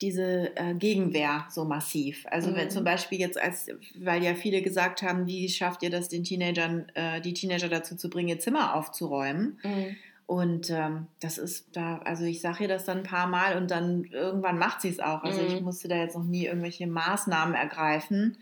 [0.00, 2.24] diese äh, Gegenwehr so massiv.
[2.30, 2.56] Also Mhm.
[2.56, 3.68] wenn zum Beispiel jetzt, als,
[3.98, 7.96] weil ja viele gesagt haben, wie schafft ihr das, den Teenagern, äh, die Teenager dazu
[7.96, 9.58] zu bringen, ihr Zimmer aufzuräumen?
[9.62, 9.96] Mhm.
[10.26, 13.70] Und ähm, das ist da, also ich sage ihr das dann ein paar Mal und
[13.70, 15.22] dann irgendwann macht sie es auch.
[15.22, 15.46] Also Mhm.
[15.48, 18.38] ich musste da jetzt noch nie irgendwelche Maßnahmen ergreifen.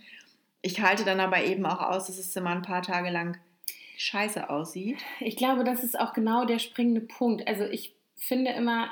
[0.61, 3.37] Ich halte dann aber eben auch aus, dass es immer ein paar Tage lang
[3.99, 4.99] scheiße aussieht.
[5.21, 7.47] Ich glaube, das ist auch genau der springende Punkt.
[7.49, 8.89] Also ich finde immer,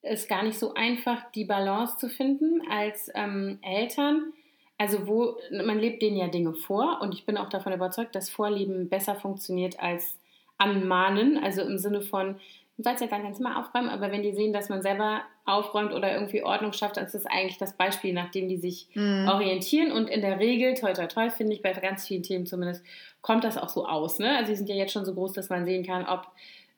[0.00, 4.32] es gar nicht so einfach, die Balance zu finden als ähm, Eltern.
[4.78, 8.28] Also wo man lebt denen ja Dinge vor und ich bin auch davon überzeugt, dass
[8.30, 10.18] Vorlieben besser funktioniert als
[10.58, 11.38] Anmahnen.
[11.42, 12.36] Also im Sinne von,
[12.76, 15.92] du sollst ja gar kein Zimmer aufräumen, aber wenn die sehen, dass man selber aufräumt
[15.92, 19.28] oder irgendwie Ordnung schafft, dann ist das eigentlich das Beispiel, nach dem die sich Mhm.
[19.28, 19.92] orientieren.
[19.92, 22.84] Und in der Regel, toi toi toi, finde ich bei ganz vielen Themen zumindest,
[23.22, 24.18] kommt das auch so aus.
[24.18, 24.36] Ne?
[24.36, 26.26] Also die sind ja jetzt schon so groß, dass man sehen kann, ob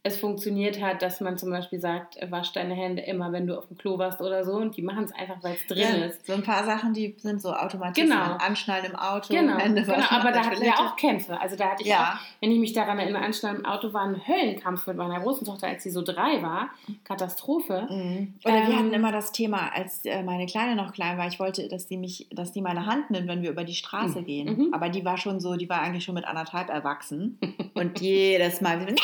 [0.04, 3.58] es funktioniert hat, dass man zum Beispiel sagt, äh, wasch deine Hände immer, wenn du
[3.58, 4.52] auf dem Klo warst oder so.
[4.52, 6.24] Und die machen es einfach, weil es drin Ja, ist.
[6.26, 8.10] so ein paar Sachen, die sind so Automatismen.
[8.10, 8.36] Genau.
[8.38, 11.38] Anschnallen im Auto, Genau, Hände genau, aber da hatten wir auch Kämpfe.
[11.40, 12.14] Also da hatte ich Ja.
[12.14, 15.44] auch, wenn ich mich daran erinnere, anscheinend im Auto war ein Höllenkampf mit meiner großen
[15.46, 16.70] Tochter, als sie so drei war.
[17.04, 17.86] Katastrophe.
[17.90, 18.34] Mhm.
[18.44, 21.40] Oder wir Ähm, hatten immer das Thema, als äh, meine Kleine noch klein war, ich
[21.40, 24.24] wollte, dass die mich, dass die meine Hand nimmt, wenn wir über die Straße Mhm.
[24.24, 24.56] gehen.
[24.56, 24.74] Mhm.
[24.74, 27.38] Aber die war schon so, die war eigentlich schon mit anderthalb erwachsen.
[27.78, 28.94] und jedes Mal wieder,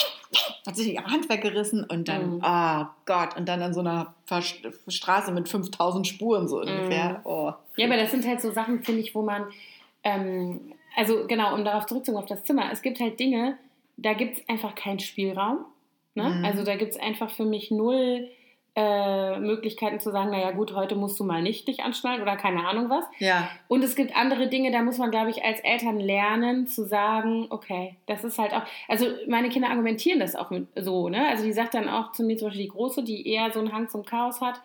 [0.66, 2.42] hat sich ihre Hand weggerissen und dann, Mhm.
[2.44, 4.14] oh Gott, und dann an so einer
[4.88, 7.20] Straße mit 5000 Spuren so ungefähr.
[7.24, 7.52] Oh.
[7.76, 9.46] Ja, aber das sind halt so Sachen, finde ich, wo man,
[10.02, 13.58] ähm, also genau, um darauf zurückzukommen auf das Zimmer, es gibt halt Dinge,
[13.96, 15.64] da gibt es einfach keinen Spielraum.
[16.14, 16.28] Ne?
[16.30, 16.44] Mhm.
[16.44, 18.28] Also da gibt es einfach für mich null
[18.76, 22.66] äh, Möglichkeiten zu sagen, naja gut, heute musst du mal nicht dich anschnallen oder keine
[22.66, 23.04] Ahnung was.
[23.18, 26.84] Ja, Und es gibt andere Dinge, da muss man, glaube ich, als Eltern lernen zu
[26.84, 31.28] sagen, okay, das ist halt auch, also meine Kinder argumentieren das auch mit, so, ne?
[31.28, 33.72] Also die sagt dann auch zu mir zum Beispiel die Große, die eher so einen
[33.72, 34.60] Hang zum Chaos hat.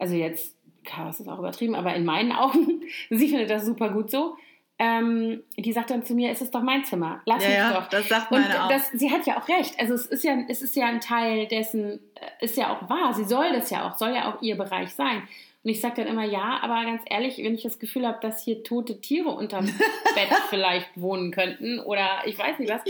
[0.00, 4.10] Also jetzt, Chaos ist auch übertrieben, aber in meinen Augen, sie findet das super gut
[4.10, 4.36] so.
[4.76, 7.72] Ähm, die sagt dann zu mir, es ist doch mein Zimmer, lass ja, mich ja,
[7.72, 7.86] doch.
[7.88, 8.68] das sagt Und meine auch.
[8.68, 9.78] das, sie hat ja auch recht.
[9.78, 13.14] Also es ist ja, es ist ja ein Teil dessen, äh, ist ja auch wahr.
[13.14, 15.28] Sie soll das ja auch, soll ja auch ihr Bereich sein.
[15.64, 18.44] Und ich sage dann immer ja, aber ganz ehrlich, wenn ich das Gefühl habe, dass
[18.44, 19.64] hier tote Tiere unterm
[20.14, 22.82] Bett vielleicht wohnen könnten oder ich weiß nicht was,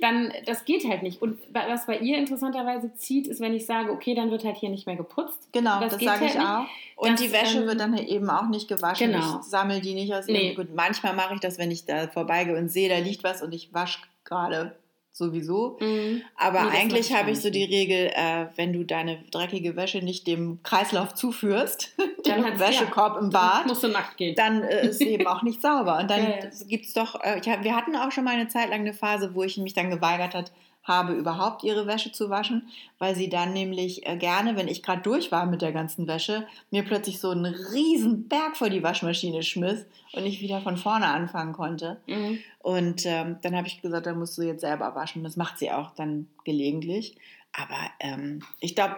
[0.00, 1.22] dann das geht halt nicht.
[1.22, 4.68] Und was bei ihr interessanterweise zieht, ist, wenn ich sage, okay, dann wird halt hier
[4.68, 5.48] nicht mehr geputzt.
[5.52, 6.44] Genau, Das das, sage halt ich nicht.
[6.46, 6.66] auch.
[6.96, 9.12] Und Das, die Wäsche ähm, wird dann eben auch nicht gewaschen.
[9.12, 9.38] Genau.
[9.38, 10.26] Ich sammle die nicht aus.
[10.26, 10.54] Nee.
[10.54, 13.54] Gut, manchmal mache ich das, wenn ich da vorbeigehe und sehe, da liegt was und
[13.54, 14.74] ich wasche gerade
[15.18, 15.76] sowieso.
[15.80, 16.22] Mhm.
[16.36, 19.98] Aber Nee, eigentlich ich habe ich so die Regel, äh, wenn du deine dreckige Wäsche
[19.98, 24.34] nicht dem Kreislauf zuführst, Dann dem Wäschekorb im Dann Bad, musst du nackt gehen.
[24.36, 25.98] dann äh, ist sie eben auch nicht sauber.
[25.98, 26.50] Und dann Ja, ja.
[26.68, 29.34] gibt es doch, äh, hab, wir hatten auch schon mal eine Zeit lang eine Phase,
[29.34, 30.52] wo ich mich dann geweigert hat,
[30.88, 35.02] habe, überhaupt ihre Wäsche zu waschen, weil sie dann nämlich äh, gerne, wenn ich gerade
[35.02, 39.42] durch war mit der ganzen Wäsche, mir plötzlich so einen riesen Berg vor die Waschmaschine
[39.42, 41.98] schmiss und ich wieder von vorne anfangen konnte.
[42.06, 42.38] Mhm.
[42.60, 45.22] Und ähm, dann habe ich gesagt, dann musst du jetzt selber waschen.
[45.22, 47.16] Das macht sie auch dann gelegentlich.
[47.52, 48.96] Aber ähm, ich glaube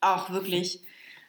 [0.00, 0.80] auch wirklich,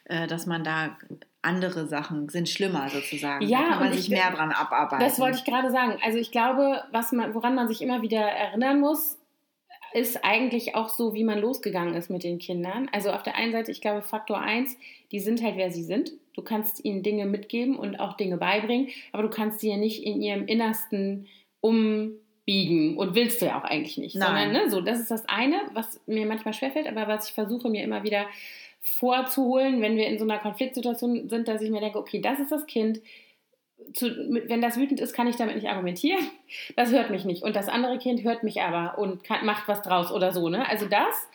[0.04, 0.96] äh, dass man da
[1.42, 3.46] andere Sachen sind schlimmer sozusagen.
[3.46, 5.04] Ja, da kann man sich ich- mehr dran abarbeiten.
[5.04, 5.98] Das wollte ich gerade sagen.
[6.02, 9.18] Also ich glaube, was man, woran man sich immer wieder erinnern muss,
[9.94, 12.88] ist eigentlich auch so, wie man losgegangen ist mit den Kindern.
[12.92, 14.76] Also auf der einen Seite, ich glaube, Faktor 1,
[15.12, 16.12] die sind halt, wer sie sind.
[16.34, 20.02] Du kannst ihnen Dinge mitgeben und auch Dinge beibringen, aber du kannst sie ja nicht
[20.02, 21.28] in ihrem Innersten
[21.60, 24.16] umbiegen und willst du ja auch eigentlich nicht.
[24.16, 24.26] Nein.
[24.26, 27.70] Sondern, ne, so, das ist das eine, was mir manchmal schwerfällt, aber was ich versuche
[27.70, 28.26] mir immer wieder
[28.82, 32.50] vorzuholen, wenn wir in so einer Konfliktsituation sind, dass ich mir denke, okay, das ist
[32.50, 33.00] das Kind,
[33.92, 34.06] zu,
[34.46, 36.26] wenn das wütend ist, kann ich damit nicht argumentieren.
[36.76, 37.42] Das hört mich nicht.
[37.42, 40.48] Und das andere Kind hört mich aber und kann, macht was draus oder so.
[40.48, 40.68] Ne?
[40.68, 41.28] Also das.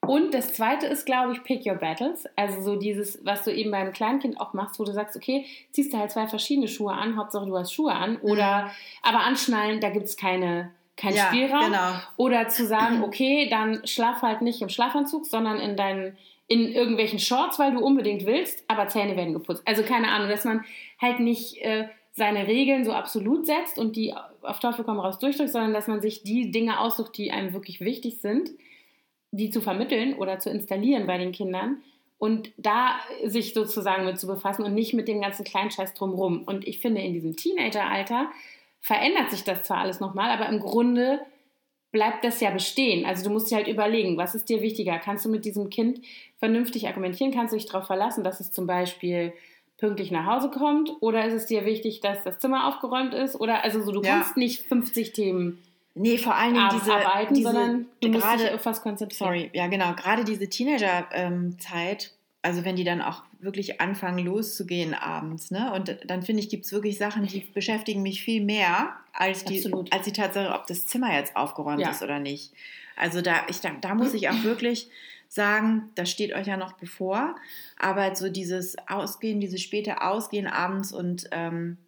[0.00, 2.26] Und das zweite ist, glaube ich, pick your battles.
[2.36, 5.92] Also so dieses, was du eben beim Kleinkind auch machst, wo du sagst, okay, ziehst
[5.92, 8.16] du halt zwei verschiedene Schuhe an, Hauptsache du hast Schuhe an.
[8.18, 8.70] Oder
[9.02, 11.18] aber anschnallen, da gibt es keine, keinen Mhm.
[11.18, 11.64] ja, Spielraum.
[11.66, 11.90] Genau.
[12.16, 16.16] Oder zu sagen, okay, dann schlaf halt nicht im Schlafanzug, sondern in deinen
[16.48, 19.62] in irgendwelchen Shorts, weil du unbedingt willst, aber Zähne werden geputzt.
[19.64, 20.64] Also keine Ahnung, dass man
[21.00, 25.50] halt nicht äh, seine Regeln so absolut setzt und die auf Teufel komm raus durchdrückt,
[25.50, 28.50] sondern dass man sich die Dinge aussucht, die einem wirklich wichtig sind,
[29.32, 31.82] die zu vermitteln oder zu installieren bei den Kindern
[32.18, 36.44] und da sich sozusagen mit zu befassen und nicht mit dem ganzen Kleinscheiß drumrum.
[36.44, 38.30] Und ich finde, in diesem Teenageralter
[38.80, 41.20] verändert sich das zwar alles nochmal, aber im Grunde
[41.96, 43.06] bleibt das ja bestehen.
[43.06, 44.98] Also du musst dir halt überlegen, was ist dir wichtiger?
[44.98, 46.02] Kannst du mit diesem Kind
[46.38, 47.32] vernünftig argumentieren?
[47.32, 49.32] Kannst du dich darauf verlassen, dass es zum Beispiel
[49.78, 50.90] pünktlich nach Hause kommt?
[51.00, 53.40] Oder ist es dir wichtig, dass das Zimmer aufgeräumt ist?
[53.40, 54.16] Oder also so, du Ja.
[54.16, 55.62] kannst nicht 50 Themen
[55.94, 59.26] Nee, vor allen Dingen diese, abarbeiten, diese sondern du musst dich gerade, auf was konzentrieren.
[59.32, 62.12] sorry, ja genau, gerade diese Teenager-Zeit,
[62.46, 65.72] also wenn die dann auch wirklich anfangen loszugehen abends, ne?
[65.74, 69.56] Und dann finde ich, gibt es wirklich Sachen, die beschäftigen mich viel mehr als die,
[69.56, 69.92] Absolut.
[69.92, 71.90] als die Tatsache, ob das Zimmer jetzt aufgeräumt Ja.
[71.90, 72.52] ist oder nicht.
[72.96, 74.88] Also da, ich, da, da muss ich auch wirklich
[75.28, 77.34] sagen, das steht euch ja noch bevor,
[77.78, 81.78] aber so dieses Ausgehen, dieses späte Ausgehen abends und ähm,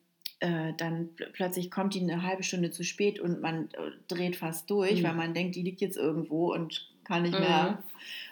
[0.40, 4.36] äh, dann pl plötzlich kommt die eine halbe Stunde zu spät und man äh, dreht
[4.36, 5.06] fast durch, Mhm.
[5.06, 7.40] weil man denkt, die liegt jetzt irgendwo und kann nicht Mhm.
[7.40, 7.82] mehr.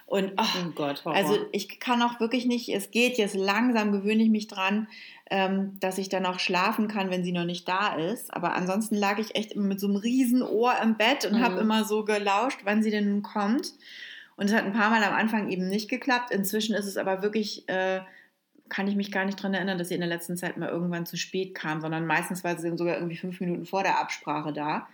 [0.05, 1.17] Und oh, oh Gott, Horror.
[1.17, 4.87] also ich kann auch wirklich nicht, es geht jetzt langsam, gewöhne ich mich dran,
[5.29, 8.33] ähm, dass ich dann auch schlafen kann, wenn sie noch nicht da ist.
[8.33, 11.43] Aber ansonsten lag ich echt immer mit so einem riesen Ohr im Bett und mhm.
[11.43, 13.73] habe immer so gelauscht, wann sie denn nun kommt.
[14.37, 16.31] Und es hat ein paar Mal am Anfang eben nicht geklappt.
[16.31, 17.99] Inzwischen ist es aber wirklich, äh,
[18.69, 21.05] kann ich mich gar nicht daran erinnern, dass sie in der letzten Zeit mal irgendwann
[21.05, 24.87] zu spät kam, sondern meistens war sie sogar irgendwie fünf Minuten vor der Absprache da.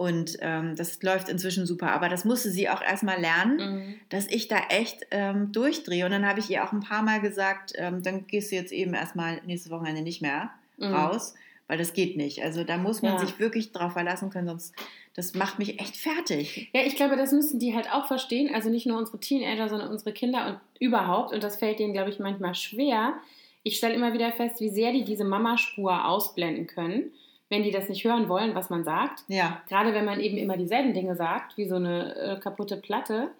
[0.00, 1.92] Und ähm, das läuft inzwischen super.
[1.92, 3.94] Aber das musste sie auch erstmal lernen, mhm.
[4.08, 6.06] dass ich da echt ähm, durchdrehe.
[6.06, 8.72] Und dann habe ich ihr auch ein paar Mal gesagt, ähm, dann gehst du jetzt
[8.72, 10.94] eben erstmal nächste Wochenende nicht mehr mhm.
[10.94, 11.34] raus,
[11.66, 12.42] weil das geht nicht.
[12.42, 13.18] Also da muss man ja.
[13.18, 14.74] sich wirklich drauf verlassen können, sonst
[15.16, 16.70] das macht mich echt fertig.
[16.72, 18.54] Ja, ich glaube, das müssen die halt auch verstehen.
[18.54, 21.34] Also nicht nur unsere Teenager, sondern unsere Kinder und überhaupt.
[21.34, 23.16] Und das fällt denen, glaube ich, manchmal schwer.
[23.64, 27.12] Ich stelle immer wieder fest, wie sehr die diese Mamaspur ausblenden können
[27.50, 29.24] wenn die das nicht hören wollen, was man sagt.
[29.28, 29.60] Ja.
[29.68, 33.32] Gerade wenn man eben immer dieselben Dinge sagt, wie so eine äh, kaputte Platte.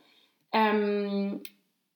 [0.53, 1.41] Ähm,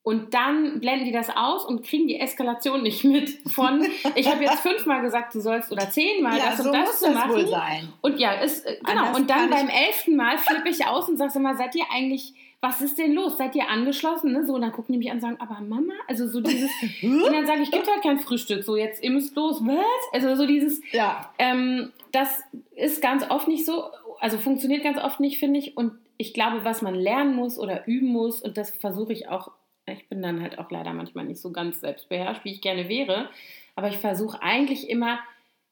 [0.05, 4.45] und dann blenden die das aus und kriegen die Eskalation nicht mit von, ich habe
[4.45, 7.33] jetzt fünfmal gesagt, du sollst oder zehnmal ja, das so und das zu machen.
[7.33, 7.89] Wohl sein.
[8.03, 9.01] Und ja, ist, äh, genau.
[9.01, 12.35] Anders und dann beim elften Mal flippe ich aus und sage immer, seid ihr eigentlich
[12.61, 13.37] was ist denn los?
[13.37, 14.33] Seid ihr angeschlossen?
[14.33, 14.47] Ne?
[14.47, 16.71] So, und dann gucken die mich an und sagen, aber Mama, also so dieses,
[17.03, 19.85] und dann sage ich, gibt halt kein Frühstück, so jetzt, ihr müsst los, was?
[20.15, 21.31] Also so dieses, ja.
[21.39, 22.43] ähm, das
[22.75, 23.85] ist ganz oft nicht so,
[24.19, 25.77] also funktioniert ganz oft nicht, finde ich.
[25.77, 29.51] Und ich glaube, was man lernen muss oder üben muss, und das versuche ich auch,
[29.87, 33.29] ich bin dann halt auch leider manchmal nicht so ganz selbstbeherrscht, wie ich gerne wäre,
[33.77, 35.19] aber ich versuche eigentlich immer,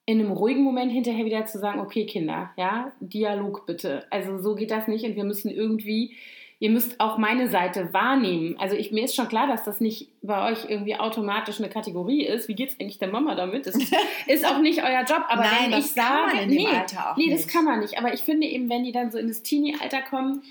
[0.04, 4.04] in einem ruhigen Moment hinterher wieder zu sagen, okay, Kinder, ja, Dialog bitte.
[4.10, 6.16] Also so geht das nicht und wir müssen irgendwie
[6.62, 8.54] ihr müsst auch meine Seite wahrnehmen.
[8.56, 12.24] Also ich, mir ist schon klar, dass das nicht bei euch irgendwie automatisch eine Kategorie
[12.24, 12.46] ist.
[12.46, 13.66] Wie geht es eigentlich der Mama damit?
[13.66, 13.74] Das
[14.28, 15.24] ist auch nicht euer Job.
[15.28, 16.68] Aber Nein, wenn ich sage, nee,
[17.16, 17.98] nee, das kann man nicht.
[17.98, 20.44] Aber ich finde eben, wenn die dann so in das Teenie-Alter kommen,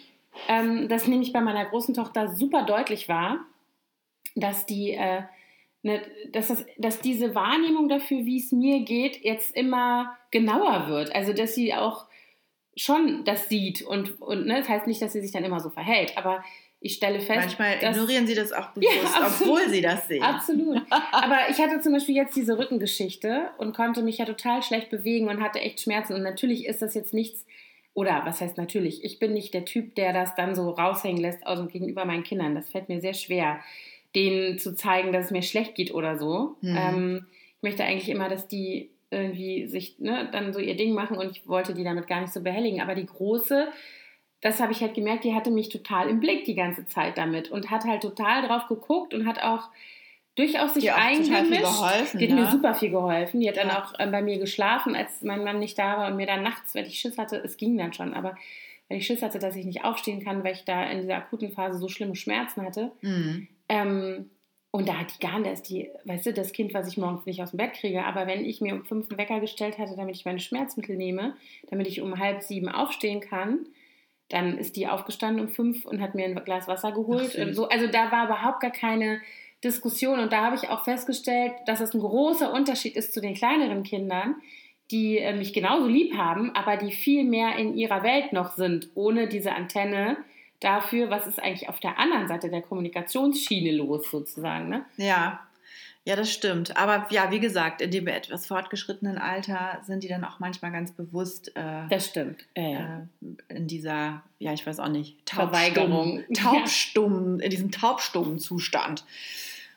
[0.49, 3.45] ähm, das nehme ich bei meiner großen Tochter super deutlich wahr,
[4.35, 5.21] dass die äh,
[5.83, 11.15] ne, dass, das, dass diese Wahrnehmung dafür, wie es mir geht, jetzt immer genauer wird.
[11.15, 12.05] Also dass sie auch
[12.75, 15.69] schon das sieht und, und ne, das heißt nicht, dass sie sich dann immer so
[15.69, 16.43] verhält, aber
[16.83, 17.39] ich stelle fest.
[17.39, 20.23] Manchmal dass, ignorieren sie das auch bewusst, ja, obwohl sie das sehen.
[20.23, 20.81] Absolut.
[21.11, 25.29] Aber ich hatte zum Beispiel jetzt diese Rückengeschichte und konnte mich ja total schlecht bewegen
[25.29, 26.15] und hatte echt Schmerzen.
[26.15, 27.45] Und natürlich ist das jetzt nichts,
[27.93, 31.45] oder was heißt natürlich, ich bin nicht der Typ, der das dann so raushängen lässt
[31.45, 32.55] aus und gegenüber meinen Kindern.
[32.55, 33.59] Das fällt mir sehr schwer,
[34.15, 36.57] denen zu zeigen, dass es mir schlecht geht oder so.
[36.61, 36.77] Mhm.
[36.77, 37.25] Ähm,
[37.57, 41.31] ich möchte eigentlich immer, dass die irgendwie sich ne, dann so ihr Ding machen und
[41.31, 42.81] ich wollte die damit gar nicht so behelligen.
[42.81, 43.67] Aber die große,
[44.41, 47.51] das habe ich halt gemerkt, die hatte mich total im Blick die ganze Zeit damit
[47.51, 49.69] und hat halt total drauf geguckt und hat auch
[50.35, 51.61] durchaus sich eingemischt.
[51.61, 52.41] Geholfen, die hat ne?
[52.41, 53.41] mir super viel geholfen.
[53.41, 53.65] Die hat ja.
[53.65, 56.43] dann auch äh, bei mir geschlafen, als mein Mann nicht da war und mir dann
[56.43, 58.37] nachts, wenn ich Schiss hatte, es ging dann schon, aber
[58.87, 61.51] wenn ich Schiss hatte, dass ich nicht aufstehen kann, weil ich da in dieser akuten
[61.51, 63.47] Phase so schlimme Schmerzen hatte, mhm.
[63.71, 64.29] Ähm,
[64.71, 67.41] und da hat die gar nicht, die, weißt du, das Kind, was ich morgens nicht
[67.41, 70.15] aus dem Bett kriege, aber wenn ich mir um fünf einen Wecker gestellt hatte, damit
[70.15, 71.35] ich meine Schmerzmittel nehme,
[71.69, 73.65] damit ich um halb sieben aufstehen kann,
[74.27, 77.35] dann ist die aufgestanden um fünf und hat mir ein Glas Wasser geholt.
[77.37, 77.69] Ach, und so.
[77.69, 79.21] Also da war überhaupt gar keine
[79.63, 80.19] Diskussion.
[80.19, 83.83] Und da habe ich auch festgestellt, dass es ein großer Unterschied ist zu den kleineren
[83.83, 84.35] Kindern,
[84.89, 88.89] die äh, mich genauso lieb haben, aber die viel mehr in ihrer Welt noch sind,
[88.95, 90.17] ohne diese Antenne
[90.61, 94.69] dafür, was ist eigentlich auf der anderen Seite der Kommunikationsschiene los, sozusagen.
[94.69, 94.85] Ne?
[94.95, 95.41] Ja.
[96.03, 96.75] Ja, das stimmt.
[96.77, 100.91] Aber ja, wie gesagt, in dem etwas fortgeschrittenen Alter sind die dann auch manchmal ganz
[100.91, 101.55] bewusst.
[101.55, 102.43] Äh, das stimmt.
[102.55, 103.01] Äh,
[103.49, 109.05] in dieser, ja, ich weiß auch nicht, Taubstumm, taubstumm, in diesem taubstummen Zustand.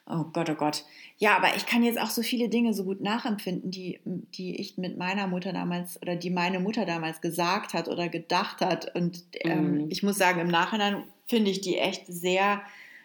[0.06, 0.84] Oh Gott, oh Gott.
[1.24, 4.76] Ja, aber ich kann jetzt auch so viele Dinge so gut nachempfinden, die, die ich
[4.76, 8.94] mit meiner Mutter damals oder die meine Mutter damals gesagt hat oder gedacht hat.
[8.94, 9.90] Und ähm, mhm.
[9.90, 12.60] ich muss sagen, im Nachhinein finde ich die echt sehr,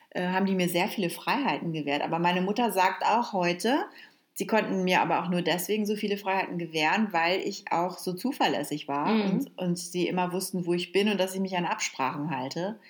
[0.09, 2.01] äh, haben die mir sehr viele Freiheiten gewährt.
[2.01, 3.85] Aber meine Mutter sagt auch heute,
[4.33, 8.11] sie konnten mir aber auch nur deswegen so viele Freiheiten gewähren, weil ich auch so
[8.11, 9.31] zuverlässig war mhm.
[9.31, 12.81] und, und sie immer wussten, wo ich bin und dass ich mich an Absprachen halte.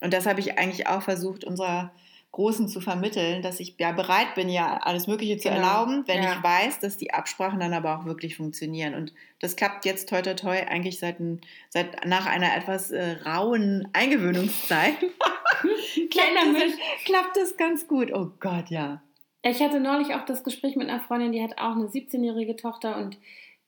[0.00, 1.92] Und das habe ich eigentlich auch versucht, unserer
[2.32, 5.60] Großen zu vermitteln, dass ich ja bereit bin, ja alles Mögliche zu genau.
[5.60, 6.32] erlauben, wenn ja.
[6.32, 8.94] ich weiß, dass die Absprachen dann aber auch wirklich funktionieren.
[8.94, 13.18] Und das klappt jetzt toi toi toi eigentlich seit, ein, seit nach einer etwas äh,
[13.26, 14.94] rauen Eingewöhnungszeit.
[16.10, 16.72] klappt, das,
[17.04, 18.10] klappt das ganz gut.
[18.12, 19.02] Oh Gott, ja.
[19.42, 22.96] Ich hatte neulich auch das Gespräch mit einer Freundin, die hat auch eine 17-jährige Tochter
[22.96, 23.18] und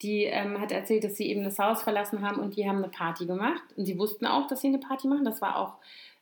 [0.02, 2.88] die ähm, hat erzählt, dass sie eben das Haus verlassen haben und die haben eine
[2.88, 3.62] Party gemacht.
[3.76, 5.24] Und sie wussten auch, dass sie eine Party machen.
[5.24, 5.74] Das war auch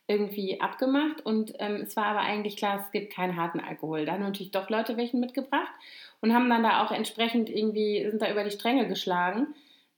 [0.07, 4.05] irgendwie abgemacht und ähm, es war aber eigentlich klar, es gibt keinen harten Alkohol.
[4.05, 5.73] Da haben natürlich doch Leute welchen mitgebracht
[6.21, 9.55] und haben dann da auch entsprechend irgendwie, sind da über die Stränge geschlagen.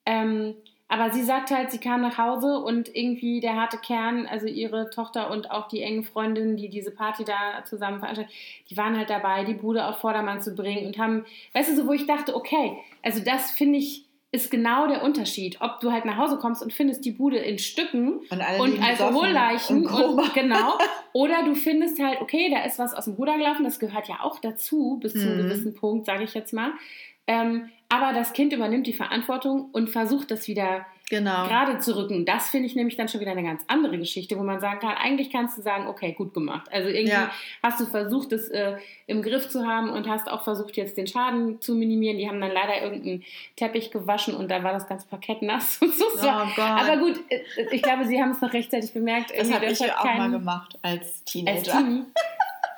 [0.06, 0.54] Ähm,
[0.86, 4.90] aber sie sagt halt, sie kam nach Hause und irgendwie der harte Kern, also ihre
[4.90, 8.32] Tochter und auch die engen Freundinnen, die diese Party da zusammen veranstaltet,
[8.70, 11.86] die waren halt dabei, die Bude auf Vordermann zu bringen und haben, weißt du, so
[11.86, 14.03] wo ich dachte, okay, also das finde ich
[14.34, 17.58] ist genau der Unterschied, ob du halt nach Hause kommst und findest die Bude in
[17.58, 20.76] Stücken und, und Alkoholleichen und, und, genau,
[21.12, 24.20] oder du findest halt, okay, da ist was aus dem Ruder gelaufen, das gehört ja
[24.22, 25.42] auch dazu bis zu einem mhm.
[25.44, 26.72] gewissen Punkt, sage ich jetzt mal.
[27.28, 31.46] Ähm, aber das Kind übernimmt die Verantwortung und versucht das wieder genau.
[31.46, 32.24] gerade zu rücken.
[32.24, 34.96] Das finde ich nämlich dann schon wieder eine ganz andere Geschichte, wo man sagen kann,
[34.96, 36.66] eigentlich kannst du sagen, okay, gut gemacht.
[36.72, 37.30] Also irgendwie ja.
[37.62, 41.06] hast du versucht, das äh, im Griff zu haben und hast auch versucht, jetzt den
[41.06, 42.18] Schaden zu minimieren.
[42.18, 43.24] Die haben dann leider irgendeinen
[43.56, 46.04] Teppich gewaschen und da war das ganze Parkett nass und so.
[46.06, 47.40] Oh Aber gut, äh,
[47.70, 49.32] ich glaube, sie haben es noch rechtzeitig bemerkt.
[49.36, 51.56] Das habe ich auch mal gemacht als Teenager.
[51.56, 52.04] Als Teenie.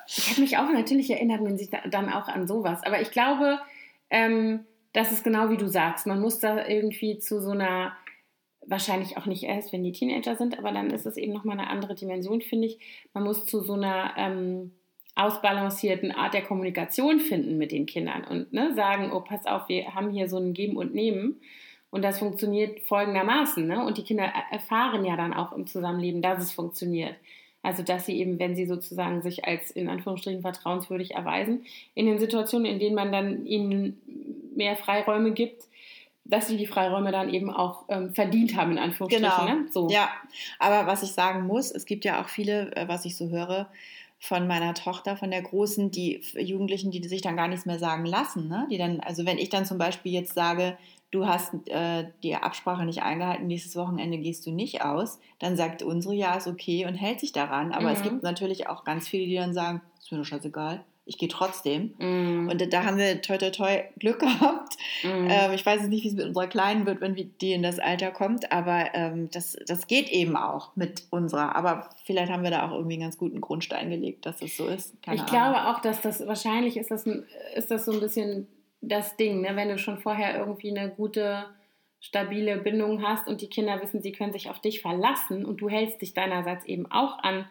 [0.07, 2.81] Ich habe mich auch natürlich erinnert, man sich dann auch an sowas.
[2.83, 3.59] Aber ich glaube,
[4.09, 6.07] ähm, das ist genau wie du sagst.
[6.07, 7.91] Man muss da irgendwie zu so einer,
[8.67, 11.69] wahrscheinlich auch nicht erst, wenn die Teenager sind, aber dann ist es eben nochmal eine
[11.69, 12.79] andere Dimension, finde ich.
[13.13, 14.71] Man muss zu so einer ähm,
[15.15, 19.95] ausbalancierten Art der Kommunikation finden mit den Kindern und ne, sagen, oh, pass auf, wir
[19.95, 21.39] haben hier so ein Geben und Nehmen.
[21.89, 23.65] Und das funktioniert folgendermaßen.
[23.65, 23.83] Ne?
[23.83, 27.15] Und die Kinder erfahren ja dann auch im Zusammenleben, dass es funktioniert.
[27.63, 32.19] Also dass sie eben, wenn sie sozusagen sich als in Anführungsstrichen vertrauenswürdig erweisen, in den
[32.19, 34.01] Situationen, in denen man dann ihnen
[34.55, 35.63] mehr Freiräume gibt,
[36.29, 39.29] dass sie die Freiräume dann eben auch ähm, verdient haben, in Anführungsstrichen.
[39.29, 39.45] Genau.
[39.45, 39.67] Ne?
[39.71, 39.89] So.
[39.89, 40.09] Ja,
[40.59, 43.67] aber was ich sagen muss, es gibt ja auch viele, äh, was ich so höre,
[44.19, 48.05] von meiner Tochter, von der Großen, die Jugendlichen, die sich dann gar nichts mehr sagen
[48.05, 48.47] lassen.
[48.47, 48.67] Ne?
[48.71, 50.75] Die dann, also wenn ich dann zum Beispiel jetzt sage,
[51.11, 55.83] du hast äh, die Absprache nicht eingehalten, nächstes Wochenende gehst du nicht aus, dann sagt
[55.83, 57.71] unsere ja, ist okay und hält sich daran.
[57.71, 57.95] Aber mhm.
[57.95, 61.29] es gibt natürlich auch ganz viele, die dann sagen, ist mir doch scheißegal, ich gehe
[61.29, 61.93] trotzdem.
[61.97, 62.49] Mm.
[62.49, 64.77] Und da haben wir toi toi toi Glück gehabt.
[65.03, 65.27] Mm.
[65.29, 67.79] Ähm, ich weiß jetzt nicht, wie es mit unserer Kleinen wird, wenn die in das
[67.79, 71.55] Alter kommt, aber ähm, das, das geht eben auch mit unserer.
[71.55, 74.67] Aber vielleicht haben wir da auch irgendwie einen ganz guten Grundstein gelegt, dass es so
[74.67, 75.01] ist.
[75.01, 75.53] Keine ich Ahnung.
[75.53, 78.47] glaube auch, dass das wahrscheinlich ist das, ist das so ein bisschen
[78.81, 79.55] das Ding, ne?
[79.55, 81.45] wenn du schon vorher irgendwie eine gute,
[81.99, 85.69] stabile Bindung hast und die Kinder wissen, sie können sich auf dich verlassen und du
[85.69, 87.45] hältst dich deinerseits eben auch an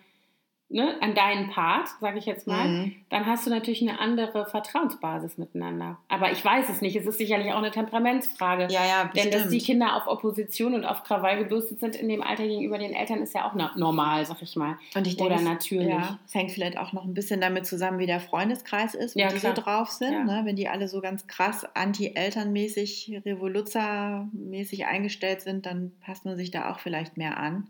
[0.69, 2.97] ne, an deinen Part, sage ich jetzt mal, mhm.
[3.09, 5.99] dann hast du natürlich eine andere Vertrauensbasis miteinander.
[6.09, 6.97] Aber ich weiß es nicht.
[6.97, 8.67] Es ist sicherlich auch eine Temperamentsfrage.
[8.71, 9.33] Ja, ja, bestimmt.
[9.35, 12.79] Denn dass die Kinder auf Opposition und auf Krawall gebürstet sind in dem Alter gegenüber
[12.79, 14.77] den Eltern, ist ja auch normal, sag ich mal.
[14.95, 15.89] Und ich denke, Oder natürlich.
[15.89, 19.21] Ja, es hängt vielleicht auch noch ein bisschen damit zusammen, wie der Freundeskreis ist, wie
[19.21, 19.55] ja, die klar.
[19.55, 20.13] so drauf sind.
[20.13, 20.25] Ja.
[20.25, 20.43] Ne?
[20.45, 26.71] Wenn die alle so ganz krass anti-elternmäßig, Revoluzzer-mäßig eingestellt sind, dann passt man sich da
[26.71, 27.69] auch vielleicht mehr an.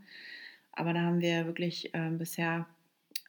[0.72, 2.66] Aber da haben wir wirklich äh, bisher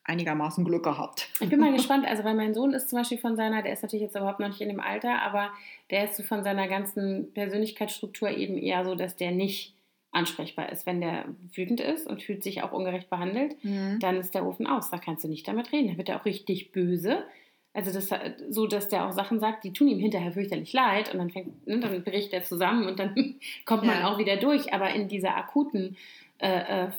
[0.07, 1.29] einigermaßen Glück gehabt.
[1.39, 3.83] Ich bin mal gespannt, also weil mein Sohn ist zum Beispiel von seiner, der ist
[3.83, 5.51] natürlich jetzt überhaupt noch nicht in dem Alter, aber
[5.91, 9.75] der ist so von seiner ganzen Persönlichkeitsstruktur eben eher so, dass der nicht
[10.11, 10.85] ansprechbar ist.
[10.85, 13.99] Wenn der wütend ist und fühlt sich auch ungerecht behandelt, mhm.
[13.99, 14.89] dann ist der Ofen aus.
[14.89, 15.89] Da kannst du nicht damit reden.
[15.89, 17.23] Da wird er auch richtig böse.
[17.73, 18.09] Also das,
[18.49, 21.67] so, dass der auch Sachen sagt, die tun ihm hinterher fürchterlich leid und dann fängt,
[21.67, 24.11] ne, dann bricht er zusammen und dann kommt man ja.
[24.11, 24.73] auch wieder durch.
[24.73, 25.95] Aber in dieser akuten
[26.39, 26.91] äh, äh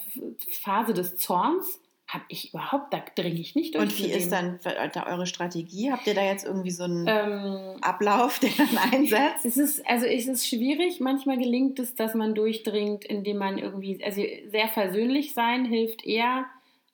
[0.50, 3.84] Phase des Zorns habe ich überhaupt, da dringe ich nicht durch.
[3.84, 5.92] Und wie ist dann eure Strategie?
[5.92, 9.44] Habt ihr da jetzt irgendwie so einen ähm, Ablauf, den dann einsetzt?
[9.44, 11.00] Es ist, also es ist schwierig.
[11.00, 16.46] Manchmal gelingt es, dass man durchdringt, indem man irgendwie, also sehr versöhnlich sein hilft eher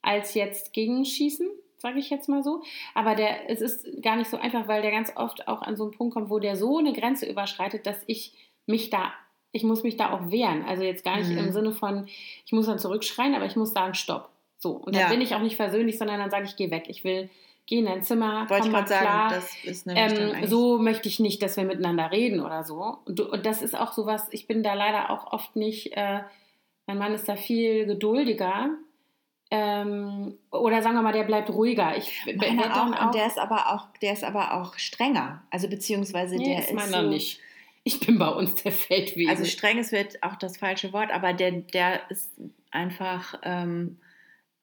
[0.03, 1.49] als jetzt gegenschießen,
[1.79, 2.63] sage ich jetzt mal so.
[2.95, 5.85] Aber der, es ist gar nicht so einfach, weil der ganz oft auch an so
[5.85, 8.33] einen Punkt kommt, wo der so eine Grenze überschreitet, dass ich
[8.67, 9.13] mich da
[9.55, 10.65] ich muss mich da auch wehren.
[10.65, 11.39] Also jetzt gar nicht mhm.
[11.39, 12.09] im Sinne von,
[12.45, 14.34] ich muss dann zurückschreien, aber ich muss sagen, stopp.
[14.65, 15.09] So, und dann ja.
[15.11, 16.85] bin ich auch nicht versöhnlich, sondern dann sage ich, geh weg.
[16.89, 17.29] Ich will,
[17.67, 19.29] geh in dein Zimmer, Wollte komm mal klar.
[19.29, 22.97] Sagen, das ist ähm, so möchte ich nicht, dass wir miteinander reden oder so.
[23.05, 26.21] Und, und, das ist auch so was, ich bin da leider auch oft nicht, äh,
[26.87, 28.71] mein Mann ist da viel geduldiger.
[29.51, 31.95] Ähm, oder sagen wir mal, der bleibt ruhiger.
[31.99, 35.43] Ich Meiner auch, auch, und der ist aber auch, der ist aber auch strenger.
[35.51, 37.39] Also beziehungsweise nee, der ist, ist meiner so, nicht.
[37.83, 39.29] Ich bin bei uns der Feldwesen.
[39.29, 42.33] Also streng ist wird auch das falsche Wort, aber der, der ist
[42.71, 43.99] einfach ähm,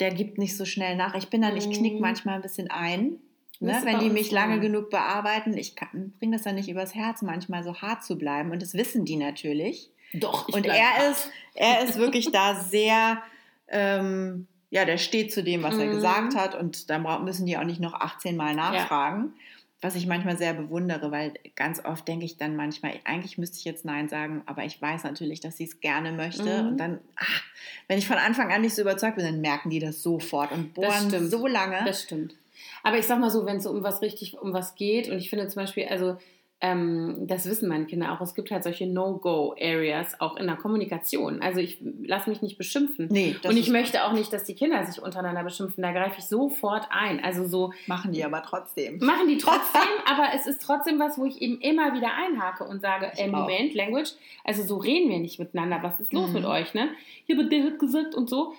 [0.01, 1.15] der gibt nicht so schnell nach.
[1.15, 2.01] Ich bin dann, ich knick mhm.
[2.01, 3.17] manchmal ein bisschen ein.
[3.59, 4.61] Ne, wenn die mich lange sein.
[4.61, 8.49] genug bearbeiten, ich bringe das dann nicht übers Herz, manchmal so hart zu bleiben.
[8.49, 9.91] Und das wissen die natürlich.
[10.13, 10.49] Doch.
[10.49, 11.11] Und er hart.
[11.11, 13.21] ist, er ist wirklich da sehr,
[13.67, 15.81] ähm, ja, der steht zu dem, was mhm.
[15.81, 16.55] er gesagt hat.
[16.55, 19.33] Und dann müssen die auch nicht noch 18 Mal nachfragen.
[19.35, 19.41] Ja
[19.81, 23.65] was ich manchmal sehr bewundere, weil ganz oft denke ich dann manchmal, eigentlich müsste ich
[23.65, 26.61] jetzt Nein sagen, aber ich weiß natürlich, dass sie es gerne möchte.
[26.63, 26.69] Mhm.
[26.69, 27.43] Und dann, ach,
[27.87, 30.73] wenn ich von Anfang an nicht so überzeugt bin, dann merken die das sofort und
[30.73, 31.81] bohren so lange.
[31.85, 32.35] Das stimmt.
[32.83, 35.29] Aber ich sag mal so, wenn es um was richtig, um was geht, und ich
[35.29, 36.17] finde zum Beispiel, also
[36.61, 41.41] ähm, das wissen meine Kinder auch, es gibt halt solche No-Go-Areas auch in der Kommunikation.
[41.41, 43.07] Also ich lasse mich nicht beschimpfen.
[43.09, 45.81] Nee, das Und ich möchte auch nicht, dass die Kinder sich untereinander beschimpfen.
[45.81, 47.23] Da greife ich sofort ein.
[47.23, 48.99] Also so Machen die aber trotzdem.
[48.99, 52.81] machen die trotzdem, aber es ist trotzdem was, wo ich eben immer wieder einhake und
[52.81, 53.27] sage, Ich äh.
[53.27, 54.11] Moment, Language,
[54.43, 55.79] also so reden wir nicht miteinander.
[55.81, 56.33] Was ist los Mhm.
[56.33, 56.89] mit euch, ne?
[57.25, 58.53] Ja, aber der hat gesagt und so.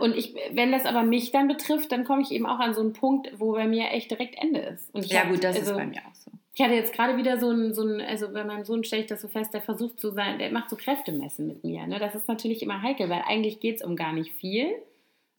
[0.00, 2.80] Und ich, wenn das aber mich dann betrifft, dann komme ich eben auch an so
[2.80, 4.90] einen Punkt, wo bei mir echt direkt Ende ist.
[5.12, 6.30] Ja hab- gut, das also, ist bei mir auch so.
[6.56, 9.08] Ich hatte jetzt gerade wieder so ein, so ein, also bei meinem Sohn stelle ich
[9.08, 11.86] das so fest, der versucht zu sein, der macht so Kräftemessen mit mir.
[11.86, 11.98] Ne?
[11.98, 14.68] Das ist natürlich immer heikel, weil eigentlich geht es um gar nicht viel.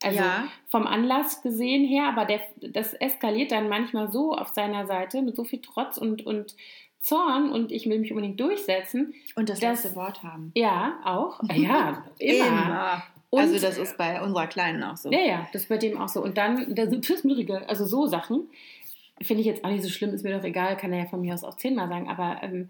[0.03, 0.43] Also Ja.
[0.67, 5.37] vom Anlass gesehen her, aber der, das eskaliert dann manchmal so auf seiner Seite mit
[5.37, 6.55] so viel Trotz und, und
[6.99, 9.13] Zorn und ich will mich unbedingt durchsetzen.
[9.35, 10.51] Und das, Das- letzte Wort haben.
[10.53, 11.39] Ja, auch.
[11.53, 13.03] Ja, immer.
[13.29, 15.11] Und, also das ist bei unserer Kleinen auch so.
[15.11, 16.21] Ja, ja, das ist bei dem auch so.
[16.21, 17.23] Und dann, der so, tschüss.
[17.67, 18.49] Also so Sachen
[19.21, 21.21] finde ich jetzt auch nicht so schlimm, ist mir doch egal, kann er ja von
[21.21, 22.69] mir aus auch zehnmal sagen, aber ähm,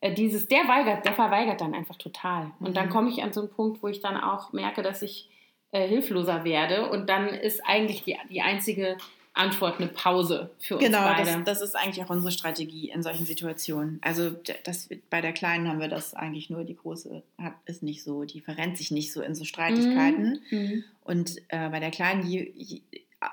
[0.00, 2.50] äh, dieses, der weigert, der verweigert dann einfach total.
[2.60, 2.90] Und dann Mhm.
[2.90, 5.28] komme ich an so einen Punkt, wo ich dann auch merke, dass ich
[5.72, 8.96] äh, hilfloser werde und dann ist eigentlich die, die einzige
[9.32, 11.44] Antwort eine Pause für uns Genau, das, beide.
[11.44, 13.98] das ist eigentlich auch unsere Strategie in solchen Situationen.
[14.02, 14.30] Also
[14.64, 18.24] das, bei der Kleinen haben wir das eigentlich nur, die Große hat, ist nicht so,
[18.24, 20.40] die verrennt sich nicht so in so Streitigkeiten.
[20.50, 20.84] Mhm.
[21.04, 22.80] Und äh, bei der Kleinen, je, je,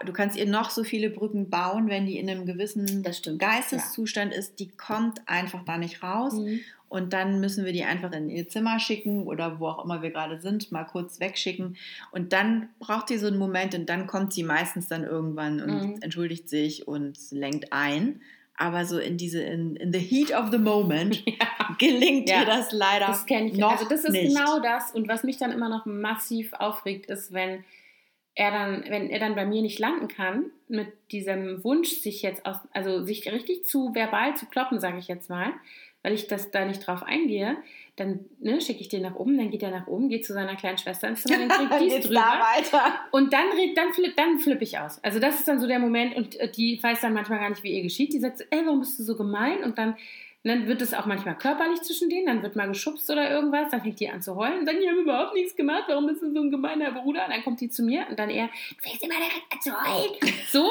[0.06, 3.04] du kannst ihr noch so viele Brücken bauen, wenn die in einem gewissen
[3.38, 6.34] Geisteszustand ist, die kommt einfach da nicht raus.
[6.34, 6.60] Mhm.
[6.90, 10.10] Und dann müssen wir die einfach in ihr Zimmer schicken oder wo auch immer wir
[10.12, 11.76] gerade sind, mal kurz wegschicken.
[12.12, 15.70] Und dann braucht sie so einen Moment und dann kommt sie meistens dann irgendwann und
[15.96, 15.96] Mhm.
[16.02, 18.22] entschuldigt sich und lenkt ein.
[18.56, 21.24] Aber so in diese, in, in the heat of the moment
[21.78, 22.40] gelingt Ja.
[22.40, 23.58] ihr das leider Das kenne ich.
[23.58, 24.30] noch also das ist nicht.
[24.36, 24.92] genau das.
[24.94, 27.64] Und was mich dann immer noch massiv aufregt, ist, wenn
[28.38, 32.46] er dann, wenn er dann bei mir nicht landen kann, mit diesem Wunsch, sich jetzt
[32.46, 35.54] aus, also sich richtig zu verbal zu kloppen, sage ich jetzt mal,
[36.04, 37.58] weil ich das da nicht drauf eingehe,
[37.96, 40.56] dann ne, schicke ich den nach oben, dann geht er nach oben, geht zu seiner
[40.56, 42.14] kleinen Schwester ins Zimmer, dann kriegt die es drüber.
[42.14, 42.96] da weiter?
[43.10, 45.04] Und dann, dann, flipp, dann flippe ich aus.
[45.04, 47.64] Also das ist dann so der Moment und äh, die weiß dann manchmal gar nicht,
[47.64, 48.14] wie ihr geschieht.
[48.14, 49.64] Die sagt so, ey, warum bist du so gemein?
[49.64, 49.96] Und dann,
[50.48, 53.82] dann wird es auch manchmal körperlich zwischen denen, dann wird mal geschubst oder irgendwas, dann
[53.82, 56.32] fängt die an zu heulen und dann, die haben überhaupt nichts gemacht, warum bist du
[56.32, 57.26] so ein gemeiner Bruder?
[57.26, 59.72] Und dann kommt die zu mir und dann er, du fängst immer direkt an zu
[59.72, 60.18] heulen.
[60.50, 60.70] So.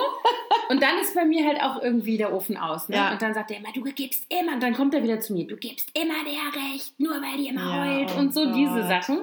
[0.70, 2.88] Und dann ist bei mir halt auch irgendwie der Ofen aus.
[2.88, 2.96] Ne?
[2.96, 3.12] Ja.
[3.12, 5.46] Und dann sagt er immer, du gibst immer, und dann kommt er wieder zu mir,
[5.46, 8.80] du gibst immer der Recht, nur weil die immer Ja, heult oh und so diese
[8.80, 8.88] Gott.
[8.88, 9.18] Sachen.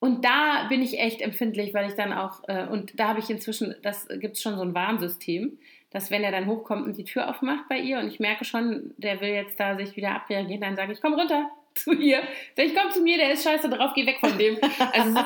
[0.00, 3.30] Und da bin ich echt empfindlich, weil ich dann auch, äh, und da habe ich
[3.30, 5.58] inzwischen, das gibt es schon so ein Warnsystem,
[5.90, 8.94] dass wenn er dann hochkommt und die Tür aufmacht bei ihr und ich merke schon,
[8.96, 12.20] der will jetzt da sich wieder abreagieren, dann sage ich, komm runter zu ihr.
[12.56, 14.58] Ich, komm zu mir, der ist scheiße drauf, geh weg von dem.
[14.92, 15.18] Also,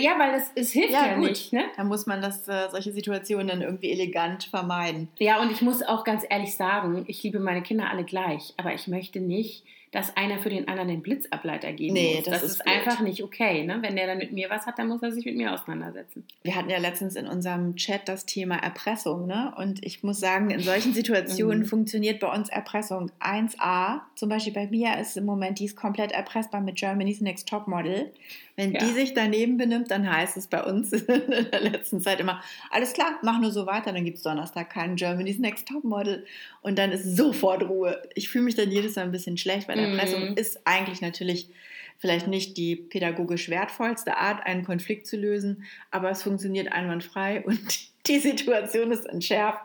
[0.00, 1.28] ja, weil das, es hilft ja, Ja, gut.
[1.28, 1.52] nicht.
[1.52, 1.64] Ne?
[1.76, 5.08] Da muss man das, äh, solche Situationen dann irgendwie elegant vermeiden.
[5.18, 8.74] Ja, und ich muss auch ganz ehrlich sagen, ich liebe meine Kinder alle gleich, aber
[8.74, 12.24] ich möchte nicht, dass einer für den anderen den Blitzableiter geben Nee, muss.
[12.24, 13.64] das Das, ist ist, einfach nicht okay.
[13.64, 13.78] Ne?
[13.80, 16.24] Wenn der dann mit mir was hat, dann muss er sich mit mir auseinandersetzen.
[16.42, 19.54] Wir hatten ja letztens in unserem Chat das Thema Erpressung, ne?
[19.56, 21.66] Und ich muss sagen, in solchen Situationen Mhm.
[21.66, 24.00] funktioniert bei uns Erpressung 1a.
[24.16, 27.68] Zum Beispiel bei Mia ist im Moment, die ist komplett erpressbar mit Germany's Next Top
[27.68, 28.12] Model.
[28.56, 28.80] Wenn Ja.
[28.80, 32.94] die sich daneben benimmt, dann heißt es bei uns in der letzten Zeit immer, alles
[32.94, 36.24] klar, mach nur so weiter, dann gibt es Donnerstag keinen Germany's Next Top Model.
[36.62, 38.02] Und dann ist sofort Ruhe.
[38.14, 39.92] Ich fühle mich dann jedes Mal ein bisschen schlecht, weil Mhm.
[39.98, 41.50] Erpressung ist eigentlich natürlich
[41.98, 47.60] vielleicht nicht die pädagogisch wertvollste Art, einen Konflikt zu lösen, aber es funktioniert einwandfrei und
[48.06, 49.60] die Situation ist entschärft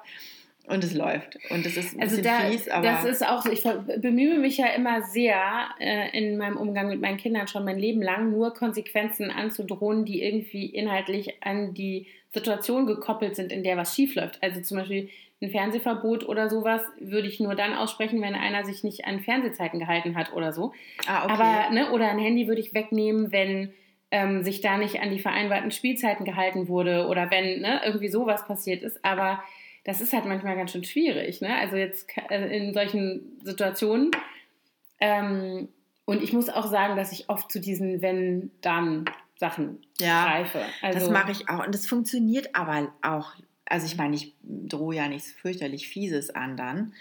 [0.68, 1.38] und es läuft.
[1.50, 3.64] Und es ist ein Also da, fies, aber das ist auch so, ich
[3.98, 5.36] bemühe mich ja immer sehr
[5.80, 10.24] äh, in meinem Umgang mit meinen Kindern schon mein Leben lang, nur Konsequenzen anzudrohen, die
[10.24, 14.38] irgendwie inhaltlich an die Situation gekoppelt sind, in der was schiefläuft.
[14.42, 15.10] Also zum Beispiel
[15.42, 19.80] ein Fernsehverbot oder sowas würde ich nur dann aussprechen, wenn einer sich nicht an Fernsehzeiten
[19.80, 20.74] gehalten hat oder so.
[21.08, 21.34] ah, okay.
[21.34, 23.74] Aber, ne, oder ein Handy würde ich wegnehmen, wenn
[24.12, 28.46] ähm, sich da nicht an die vereinbarten Spielzeiten gehalten wurde oder wenn ne, irgendwie sowas
[28.46, 29.04] passiert ist.
[29.04, 29.42] Aber
[29.84, 31.42] das ist halt manchmal ganz schön schwierig.
[31.42, 31.56] Ne?
[31.56, 34.12] Also jetzt äh, in solchen Situationen.
[35.00, 35.70] Ähm,
[36.06, 40.62] und ich muss auch sagen, dass ich oft zu diesen Wenn-Dann-Sachen ja, greife.
[40.82, 41.66] Also, das mache ich auch.
[41.66, 43.34] Und das funktioniert aber auch.
[43.72, 46.94] Also ich meine, ich drohe ja nichts fürchterlich Fieses an dann.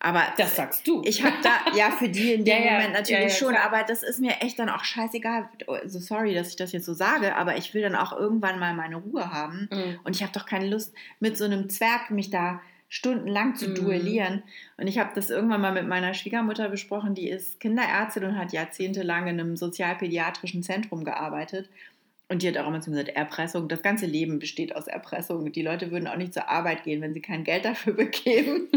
[0.00, 1.02] Aber Das sagst du.
[1.04, 3.82] Ich habe da, ja, für die in dem Ja, Moment natürlich ja, ja, schon, aber
[3.82, 5.48] das ist mir echt dann auch scheißegal.
[5.66, 8.74] Also sorry, dass ich das jetzt so sage, aber ich will dann auch irgendwann mal
[8.74, 9.68] meine Ruhe haben.
[9.72, 9.98] Mhm.
[10.04, 13.74] Und ich habe doch keine Lust, mit so einem Zwerg mich da stundenlang zu Mhm.
[13.74, 14.42] duellieren.
[14.76, 18.52] Und ich habe das irgendwann mal mit meiner Schwiegermutter besprochen, die ist Kinderärztin und hat
[18.52, 21.68] jahrzehntelang in einem sozialpädiatrischen Zentrum gearbeitet.
[22.30, 25.50] Und die hat auch immer zu mir gesagt, Erpressung, das ganze Leben besteht aus Erpressung.
[25.50, 28.68] Die Leute würden auch nicht zur Arbeit gehen, wenn sie kein Geld dafür bekämen.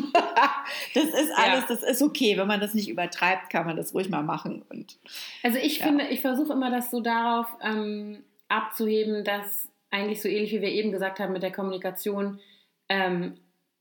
[0.93, 1.65] das ist alles, ja.
[1.67, 2.37] das ist okay.
[2.37, 4.63] Wenn man das nicht übertreibt, kann man das ruhig mal machen.
[4.69, 4.97] Und,
[5.43, 5.87] also ich ja.
[5.87, 10.69] finde, ich versuche immer das so darauf ähm, abzuheben, dass eigentlich so ähnlich wie wir
[10.69, 12.39] eben gesagt haben mit der Kommunikation
[12.87, 13.37] ähm,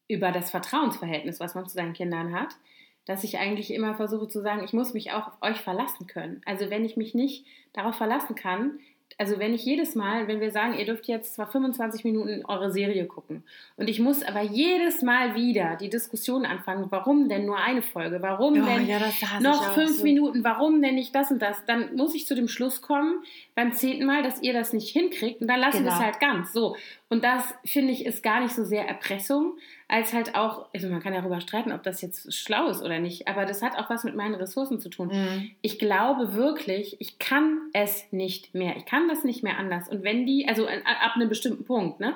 [0.09, 2.57] über das Vertrauensverhältnis, was man zu seinen Kindern hat,
[3.05, 6.43] dass ich eigentlich immer versuche zu sagen, ich muss mich auch auf euch verlassen können.
[6.45, 8.81] Also wenn ich mich nicht darauf verlassen kann,
[9.19, 12.71] also wenn ich jedes Mal, wenn wir sagen, ihr dürft jetzt zwar 25 Minuten eure
[12.71, 13.45] Serie gucken
[13.77, 18.23] und ich muss aber jedes Mal wieder die Diskussion anfangen, warum denn nur eine Folge,
[18.23, 18.99] warum oh, denn ja,
[19.41, 20.03] noch fünf so.
[20.03, 23.23] Minuten, warum denn nicht das und das, dann muss ich zu dem Schluss kommen
[23.55, 25.91] beim zehnten Mal, dass ihr das nicht hinkriegt und dann lassen genau.
[25.91, 26.77] wir es halt ganz so.
[27.09, 29.59] Und das finde ich ist gar nicht so sehr Erpressung,
[29.91, 33.01] als halt auch, also man kann ja darüber streiten, ob das jetzt schlau ist oder
[33.01, 35.09] nicht, aber das hat auch was mit meinen Ressourcen zu tun.
[35.09, 35.51] Mhm.
[35.63, 38.77] Ich glaube wirklich, ich kann es nicht mehr.
[38.77, 39.89] Ich kann das nicht mehr anders.
[39.89, 42.15] Und wenn die, also ab einem bestimmten Punkt, ne?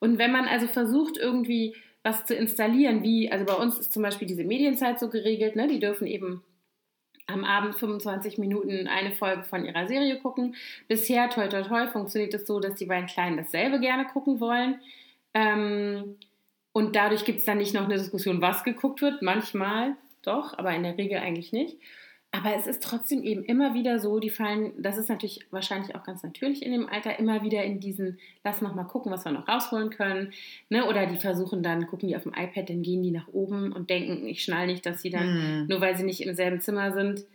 [0.00, 4.02] Und wenn man also versucht, irgendwie was zu installieren, wie, also bei uns ist zum
[4.02, 5.68] Beispiel diese Medienzeit so geregelt, ne?
[5.68, 6.42] Die dürfen eben
[7.28, 10.56] am Abend 25 Minuten eine Folge von ihrer Serie gucken.
[10.88, 14.40] Bisher, toi toi toi, funktioniert es das so, dass die beiden Kleinen dasselbe gerne gucken
[14.40, 14.80] wollen.
[15.34, 16.16] Ähm,
[16.72, 19.22] und dadurch gibt es dann nicht noch eine Diskussion, was geguckt wird.
[19.22, 21.76] Manchmal doch, aber in der Regel eigentlich nicht.
[22.34, 26.02] Aber es ist trotzdem eben immer wieder so, die fallen, das ist natürlich wahrscheinlich auch
[26.02, 29.32] ganz natürlich in dem Alter, immer wieder in diesen, lass noch mal gucken, was wir
[29.32, 30.32] noch rausholen können.
[30.70, 30.86] Ne?
[30.86, 33.90] Oder die versuchen dann, gucken die auf dem iPad, dann gehen die nach oben und
[33.90, 35.66] denken, ich schnall nicht, dass sie dann, mm.
[35.68, 37.26] nur weil sie nicht im selben Zimmer sind,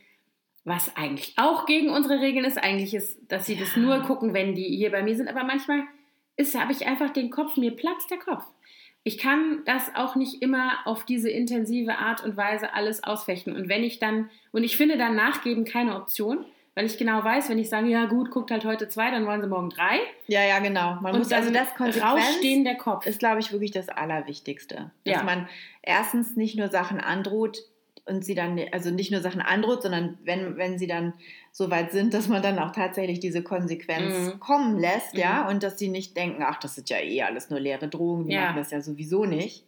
[0.63, 2.57] was eigentlich auch gegen unsere Regeln ist.
[2.57, 3.59] Eigentlich ist, dass sie ja.
[3.59, 5.27] das nur gucken, wenn die hier bei mir sind.
[5.27, 5.83] Aber manchmal
[6.55, 8.43] habe ich einfach den Kopf, mir platzt der Kopf
[9.07, 13.55] ich kann das auch nicht immer auf diese intensive Art und Weise alles ausfechten.
[13.55, 16.43] Und wenn ich dann, und ich finde dann nachgeben keine Option,
[16.75, 19.41] weil ich genau weiß, wenn ich sage, ja gut, guckt halt heute zwei, dann wollen
[19.41, 19.99] sie morgen drei.
[20.27, 20.95] Ja, ja, genau.
[20.99, 24.91] Man und muss also das Rausstehen der Kopf ist, glaube ich, wirklich das Allerwichtigste.
[25.05, 25.23] Dass ja.
[25.23, 25.47] man
[25.81, 27.59] erstens nicht nur Sachen androht,
[28.07, 31.13] und sie dann, also nicht nur Sachen androht, sondern wenn, wenn sie dann
[31.57, 34.39] so weit sind, dass man dann auch tatsächlich diese Konsequenz mhm.
[34.39, 35.19] kommen lässt, mhm.
[35.19, 38.27] ja, und dass sie nicht denken, ach, das ist ja eh alles nur leere Drohungen,
[38.27, 38.41] die ja.
[38.41, 39.65] machen das ja sowieso nicht.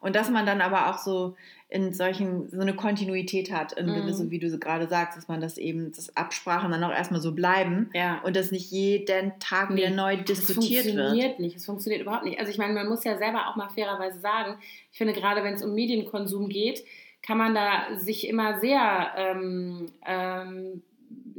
[0.00, 1.34] Und dass man dann aber auch so
[1.68, 3.94] in solchen, so eine Kontinuität hat, in mhm.
[3.94, 7.32] gewisse, wie du gerade sagst, dass man das eben, das Absprachen dann auch erstmal so
[7.32, 8.20] bleiben ja.
[8.22, 10.94] und dass nicht jeden Tag nee, wieder neu diskutiert wird.
[10.94, 12.38] Es funktioniert nicht, es funktioniert überhaupt nicht.
[12.38, 14.58] Also ich meine, man muss ja selber auch mal fairerweise sagen,
[14.92, 16.84] ich finde gerade, wenn es um Medienkonsum geht,
[17.20, 20.82] kann man da sich immer sehr, ähm, ähm,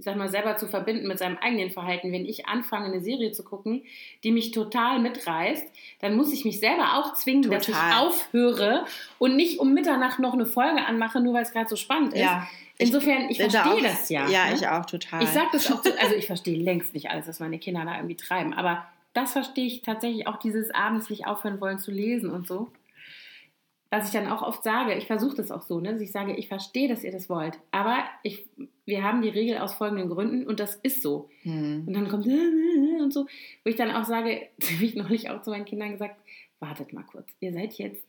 [0.03, 2.11] sag mal, selber zu verbinden mit seinem eigenen Verhalten.
[2.11, 3.83] Wenn ich anfange, eine Serie zu gucken,
[4.23, 5.65] die mich total mitreißt,
[5.99, 7.57] dann muss ich mich selber auch zwingen, total.
[7.57, 8.85] dass ich aufhöre
[9.19, 12.21] und nicht um Mitternacht noch eine Folge anmache, nur weil es gerade so spannend ist.
[12.21, 12.47] Ja.
[12.77, 14.27] Insofern, ich verstehe das ja.
[14.27, 14.55] Ja, ne?
[14.55, 15.23] ich auch total.
[15.23, 17.95] Ich sage das auch, so, also ich verstehe längst nicht alles, was meine Kinder da
[17.95, 22.31] irgendwie treiben, aber das verstehe ich tatsächlich auch dieses abends nicht aufhören wollen zu lesen
[22.31, 22.69] und so
[23.93, 26.35] was ich dann auch oft sage, ich versuche das auch so, ne, dass ich sage,
[26.35, 28.43] ich verstehe, dass ihr das wollt, aber ich,
[28.85, 31.29] wir haben die Regel aus folgenden Gründen und das ist so.
[31.43, 31.83] Hm.
[31.85, 32.25] Und dann kommt
[32.99, 33.27] und so,
[33.63, 34.47] wo ich dann auch sage,
[34.79, 36.19] wie ich neulich auch zu meinen Kindern gesagt,
[36.59, 38.03] wartet mal kurz, ihr seid jetzt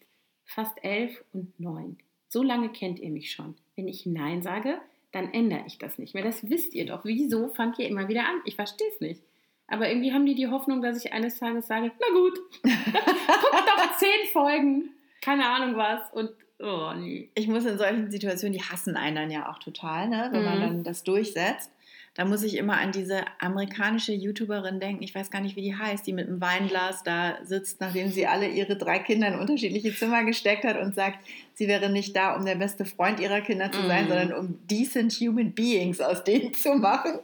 [0.47, 1.99] fast elf und neun.
[2.29, 3.55] So lange kennt ihr mich schon.
[3.77, 4.79] Wenn ich Nein sage,
[5.13, 6.25] dann ändere ich das nicht mehr.
[6.25, 7.05] Das wisst ihr doch.
[7.05, 8.41] Wieso fangt ihr immer wieder an?
[8.47, 9.23] Ich verstehe es nicht.
[9.67, 13.97] Aber irgendwie haben die die Hoffnung, dass ich eines Tages sage, na gut, guckt doch
[13.99, 14.91] zehn Folgen
[15.25, 17.31] keine Ahnung was und oh nee.
[17.35, 20.29] Ich muss in solchen Situationen, die hassen einen dann ja auch total, ne?
[20.31, 20.47] wenn mhm.
[20.47, 21.71] man dann das durchsetzt.
[22.17, 25.77] Da muss ich immer an diese amerikanische YouTuberin denken, ich weiß gar nicht, wie die
[25.77, 29.93] heißt, die mit einem Weinglas da sitzt, nachdem sie alle ihre drei Kinder in unterschiedliche
[29.93, 31.19] Zimmer gesteckt hat und sagt,
[31.55, 34.09] sie wäre nicht da, um der beste Freund ihrer Kinder zu sein, mhm.
[34.09, 37.19] sondern um decent human beings aus denen zu machen.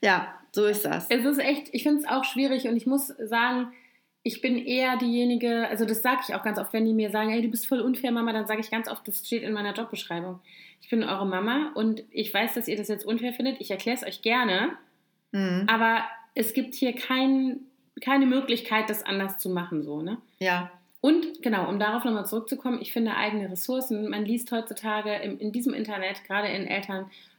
[0.00, 1.06] Ja, so ist das.
[1.08, 3.72] Es ist echt, ich finde es auch schwierig und ich muss sagen,
[4.26, 7.30] ich bin eher diejenige, also das sage ich auch ganz oft, wenn die mir sagen,
[7.30, 9.74] ey, du bist voll unfair, Mama, dann sage ich ganz oft, das steht in meiner
[9.74, 10.40] Jobbeschreibung.
[10.80, 13.60] Ich bin eure Mama und ich weiß, dass ihr das jetzt unfair findet.
[13.60, 14.70] Ich erkläre es euch gerne,
[15.30, 15.66] mhm.
[15.66, 16.04] aber
[16.34, 17.60] es gibt hier kein,
[18.00, 20.16] keine Möglichkeit, das anders zu machen, so, ne?
[20.38, 20.70] Ja.
[21.02, 25.52] Und genau, um darauf nochmal zurückzukommen, ich finde eigene Ressourcen, man liest heutzutage im, in
[25.52, 26.66] diesem Internet, gerade in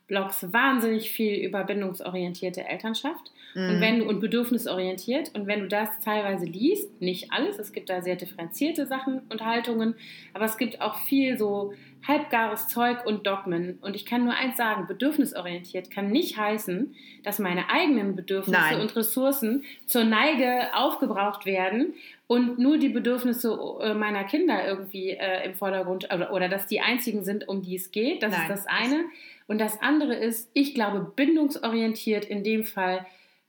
[0.08, 3.32] Elternblogs, wahnsinnig viel über bindungsorientierte Elternschaft.
[3.56, 7.90] Und wenn du und bedürfnisorientiert und wenn du das teilweise liest, nicht alles, es gibt
[7.90, 9.96] da sehr differenzierte Sachen und Haltungen,
[10.34, 11.74] aber es gibt auch viel so
[12.06, 13.80] halbgares Zeug und Dogmen.
[13.82, 16.94] Und ich kann nur eins sagen, bedürfnisorientiert kann nicht heißen,
[17.24, 18.82] dass meine eigenen Bedürfnisse Nein.
[18.82, 21.94] und Ressourcen zur Neige aufgebraucht werden
[22.28, 26.82] und nur die Bedürfnisse äh, meiner Kinder irgendwie äh, im Vordergrund oder, oder dass die
[26.82, 28.24] einzigen sind, um die es geht.
[28.24, 28.42] Das Nein.
[28.42, 29.06] ist das eine.
[29.48, 33.06] Und das andere ist, ich glaube, bindungsorientiert in dem Fall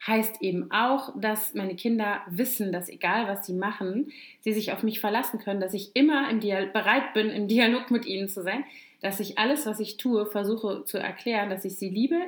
[0.07, 4.83] heißt eben auch, dass meine Kinder wissen, dass egal was sie machen, sie sich auf
[4.83, 8.43] mich verlassen können, dass ich immer im Dial bereit bin, im Dialog mit ihnen zu
[8.43, 8.65] sein,
[9.01, 12.21] dass ich alles, was ich tue, versuche zu erklären, dass ich sie liebe,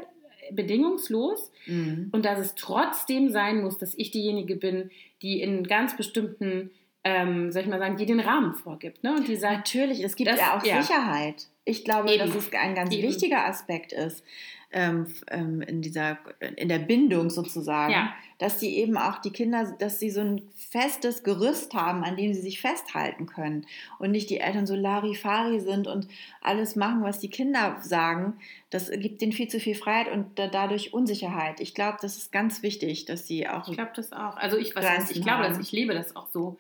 [0.53, 2.09] bedingungslos mhm.
[2.13, 4.91] und dass es trotzdem sein muss, dass ich diejenige bin,
[5.23, 6.71] die in ganz bestimmten,
[7.05, 9.03] ähm, soll ich mal sagen, die den Rahmen vorgibt.
[9.05, 9.15] Ne?
[9.15, 10.83] Und die sagt, Natürlich, es gibt das, ja auch ja.
[10.83, 11.49] Sicherheit.
[11.69, 12.27] Ich glaube, Eben.
[12.27, 13.09] dass es ein ganz Eben.
[13.09, 14.25] wichtiger Aspekt ist
[14.71, 16.19] ähm, ähm, in dieser,
[16.57, 18.15] in der Bindung sozusagen, ja.
[18.37, 22.35] dass die eben auch die Kinder, dass sie so ein festes Gerüst haben, an dem
[22.35, 23.67] sie sich festhalten können
[23.99, 26.07] und nicht die Eltern so Larifari sind und
[26.43, 28.39] alles machen, was die Kinder sagen.
[28.69, 31.61] Das gibt denen viel zu viel Freiheit und dadurch Unsicherheit.
[31.61, 33.69] Ich glaube, das ist ganz wichtig, dass sie auch.
[33.69, 34.37] Ich glaube das auch.
[34.37, 36.59] Also ich, was heißt, ich glaube, dass ich lebe das auch so.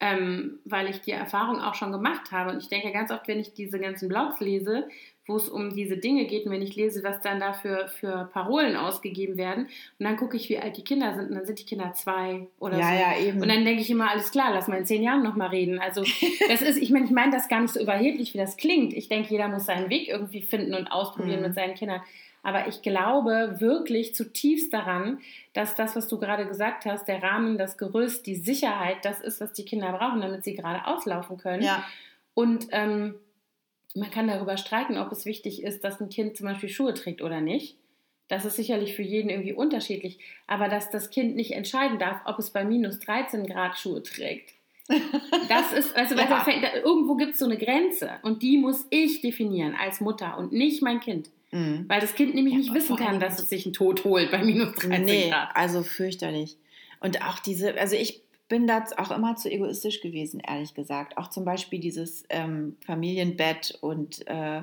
[0.00, 2.50] Ähm, weil ich die Erfahrung auch schon gemacht habe.
[2.52, 4.88] Und ich denke ganz oft, wenn ich diese ganzen Blogs lese,
[5.28, 6.46] wo es um diese Dinge geht.
[6.46, 9.66] Und wenn ich lese, was dann da für, für Parolen ausgegeben werden,
[9.98, 12.48] und dann gucke ich, wie alt die Kinder sind, und dann sind die Kinder zwei
[12.58, 12.94] oder ja, so.
[12.94, 13.42] Ja, eben.
[13.42, 15.78] Und dann denke ich immer, alles klar, lass mal in zehn Jahren nochmal reden.
[15.78, 16.02] Also
[16.48, 18.94] das ist, ich meine, ich meine das gar nicht so überheblich, wie das klingt.
[18.94, 21.46] Ich denke, jeder muss seinen Weg irgendwie finden und ausprobieren mhm.
[21.46, 22.00] mit seinen Kindern.
[22.42, 25.18] Aber ich glaube wirklich zutiefst daran,
[25.52, 29.42] dass das, was du gerade gesagt hast, der Rahmen, das Gerüst, die Sicherheit, das ist,
[29.42, 31.62] was die Kinder brauchen, damit sie gerade auslaufen können.
[31.62, 31.84] Ja.
[32.32, 33.16] Und ähm,
[33.94, 37.22] man kann darüber streiten, ob es wichtig ist, dass ein Kind zum Beispiel Schuhe trägt
[37.22, 37.76] oder nicht.
[38.28, 40.18] Das ist sicherlich für jeden irgendwie unterschiedlich.
[40.46, 44.54] Aber dass das Kind nicht entscheiden darf, ob es bei minus 13 Grad Schuhe trägt.
[45.48, 46.26] Das ist, also ja.
[46.26, 50.00] da fängt, da, irgendwo gibt es so eine Grenze und die muss ich definieren als
[50.00, 51.30] Mutter und nicht mein Kind.
[51.50, 51.84] Mhm.
[51.88, 54.42] Weil das Kind nämlich ja, nicht wissen kann, dass es sich einen Tod holt bei
[54.42, 55.54] minus 13 nee, Grad.
[55.54, 56.56] Also fürchterlich.
[57.00, 61.18] Und auch diese, also ich bin da auch immer zu egoistisch gewesen, ehrlich gesagt.
[61.18, 64.62] Auch zum Beispiel dieses ähm, Familienbett und äh,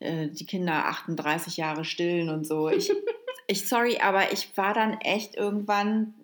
[0.00, 2.68] äh, die Kinder 38 Jahre stillen und so.
[2.68, 2.92] Ich,
[3.46, 6.14] ich, sorry, aber ich war dann echt irgendwann,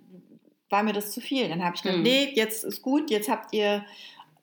[0.69, 1.49] war mir das zu viel.
[1.49, 2.05] Dann habe ich gedacht, mhm.
[2.05, 3.85] nee, jetzt ist gut, jetzt habt ihr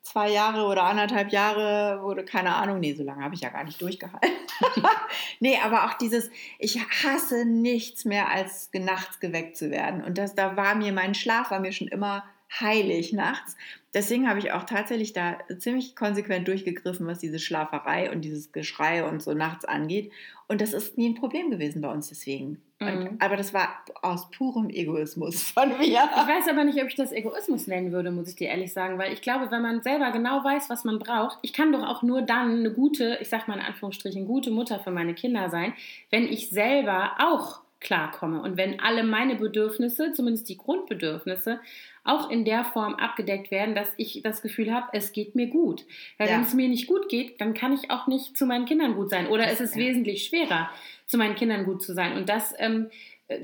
[0.02, 3.62] zwei Jahre oder anderthalb Jahre, wurde keine Ahnung, nee, so lange habe ich ja gar
[3.62, 4.30] nicht durchgehalten.
[5.40, 10.02] nee, aber auch dieses, ich hasse nichts mehr als nachts geweckt zu werden.
[10.02, 12.24] Und das, da war mir, mein Schlaf war mir schon immer
[12.58, 13.56] heilig nachts.
[13.92, 19.04] Deswegen habe ich auch tatsächlich da ziemlich konsequent durchgegriffen, was diese Schlaferei und dieses Geschrei
[19.04, 20.12] und so nachts angeht.
[20.46, 22.60] Und das ist nie ein Problem gewesen bei uns deswegen.
[22.78, 22.88] Mhm.
[22.88, 25.86] Und, aber das war aus purem Egoismus von mir.
[25.86, 28.98] Ich weiß aber nicht, ob ich das Egoismus nennen würde, muss ich dir ehrlich sagen,
[28.98, 32.02] weil ich glaube, wenn man selber genau weiß, was man braucht, ich kann doch auch
[32.02, 35.72] nur dann eine gute, ich sag mal in Anführungsstrichen, gute Mutter für meine Kinder sein,
[36.10, 41.60] wenn ich selber auch klarkomme und wenn alle meine Bedürfnisse, zumindest die Grundbedürfnisse,
[42.04, 45.84] auch in der Form abgedeckt werden, dass ich das Gefühl habe, es geht mir gut.
[46.18, 46.34] Weil ja.
[46.34, 49.10] wenn es mir nicht gut geht, dann kann ich auch nicht zu meinen Kindern gut
[49.10, 49.26] sein.
[49.28, 49.82] Oder es ist ja.
[49.82, 50.70] wesentlich schwerer,
[51.06, 52.16] zu meinen Kindern gut zu sein.
[52.16, 52.90] Und das, ähm,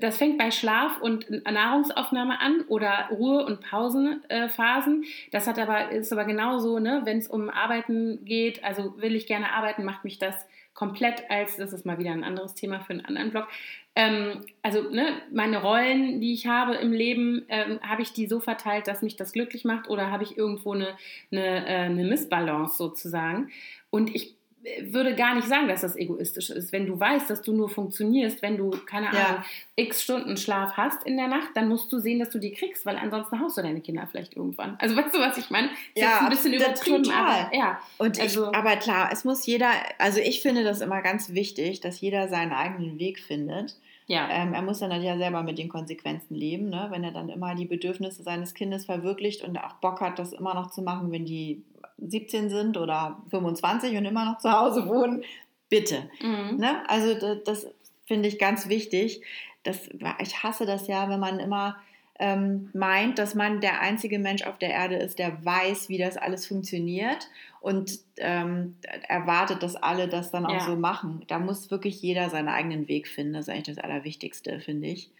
[0.01, 5.05] das fängt bei Schlaf und Nahrungsaufnahme an oder Ruhe- und Pausenphasen.
[5.31, 9.27] das hat aber, ist aber genauso, ne, wenn es um Arbeiten geht, also will ich
[9.27, 10.35] gerne arbeiten, macht mich das
[10.77, 13.49] komplett als, das ist mal wieder ein anderes Thema für einen anderen Blog,
[13.97, 18.41] ähm, also ne, meine Rollen, die ich habe im Leben, ähm, habe ich die so
[18.41, 20.97] verteilt, dass mich das glücklich macht oder habe ich irgendwo eine,
[21.33, 23.51] eine, äh, eine Missbalance sozusagen?
[23.89, 24.37] Und ich
[24.81, 26.73] würde gar nicht sagen, dass das egoistisch ist.
[26.73, 29.45] Wenn du weißt, dass du nur funktionierst, wenn du, keine Ahnung, ja.
[29.77, 32.85] x Stunden Schlaf hast in der Nacht, dann musst du sehen, dass du die kriegst,
[32.85, 34.77] weil ansonsten haust du deine Kinder vielleicht irgendwann.
[34.79, 35.69] Also weißt du, was ich meine?
[35.95, 37.81] Ist ja, ein bisschen übertrieben, aber ja.
[37.99, 41.81] Und also, ich, aber klar, es muss jeder, also ich finde das immer ganz wichtig,
[41.81, 43.77] dass jeder seinen eigenen Weg findet.
[44.07, 44.29] Ja.
[44.31, 46.87] Ähm, er muss dann ja selber mit den Konsequenzen leben, ne?
[46.91, 50.55] wenn er dann immer die Bedürfnisse seines Kindes verwirklicht und auch Bock hat, das immer
[50.55, 51.65] noch zu machen, wenn die
[51.99, 55.25] 17 sind oder 25 und immer noch zu Hause wohnen.
[55.69, 56.09] Bitte.
[56.21, 56.59] Mhm.
[56.59, 56.89] Ne?
[56.89, 57.67] Also das, das
[58.07, 59.23] finde ich ganz wichtig.
[59.65, 59.89] Das,
[60.21, 61.77] ich hasse das ja, wenn man immer
[62.19, 66.17] ähm, meint, dass man der einzige Mensch auf der Erde ist, der weiß, wie das
[66.17, 67.29] alles funktioniert
[67.67, 68.77] und ähm,
[69.09, 70.61] erwartet, dass alle das dann auch ja.
[70.61, 71.25] so machen.
[71.27, 73.33] Da muss wirklich jeder seinen eigenen Weg finden.
[73.33, 75.11] Das ist eigentlich das Allerwichtigste, finde ich.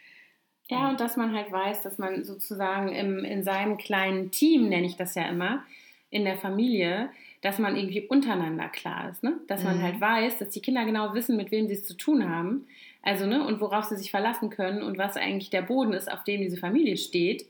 [0.69, 4.87] Ja, und dass man halt weiß, dass man sozusagen im, in seinem kleinen Team, nenne
[4.87, 5.65] ich das ja immer,
[6.11, 7.11] in der Familie,
[7.43, 9.23] dass man irgendwie untereinander klar ist.
[9.23, 9.39] Ne?
[9.49, 9.83] Dass man mhm.
[9.83, 12.67] halt weiß, dass die Kinder genau wissen, mit wem sie es zu tun haben
[13.07, 16.25] also, ne, und worauf sie sich verlassen können und was eigentlich der Boden ist, auf
[16.25, 17.47] dem diese Familie steht.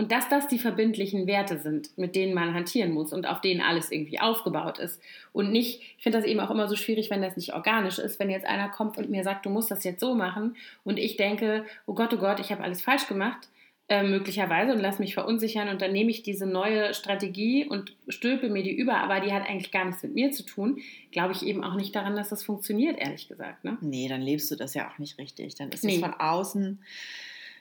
[0.00, 3.60] Und dass das die verbindlichen Werte sind, mit denen man hantieren muss und auf denen
[3.60, 4.98] alles irgendwie aufgebaut ist.
[5.34, 8.18] Und nicht, ich finde das eben auch immer so schwierig, wenn das nicht organisch ist,
[8.18, 11.18] wenn jetzt einer kommt und mir sagt, du musst das jetzt so machen und ich
[11.18, 13.50] denke, oh Gott, oh Gott, ich habe alles falsch gemacht
[13.90, 18.48] äh, möglicherweise und lass mich verunsichern und dann nehme ich diese neue Strategie und stülpe
[18.48, 20.78] mir die über, aber die hat eigentlich gar nichts mit mir zu tun,
[21.10, 23.64] glaube ich eben auch nicht daran, dass das funktioniert, ehrlich gesagt.
[23.64, 23.76] Ne?
[23.82, 25.56] Nee, dann lebst du das ja auch nicht richtig.
[25.56, 25.98] Dann ist es nee.
[25.98, 26.78] von außen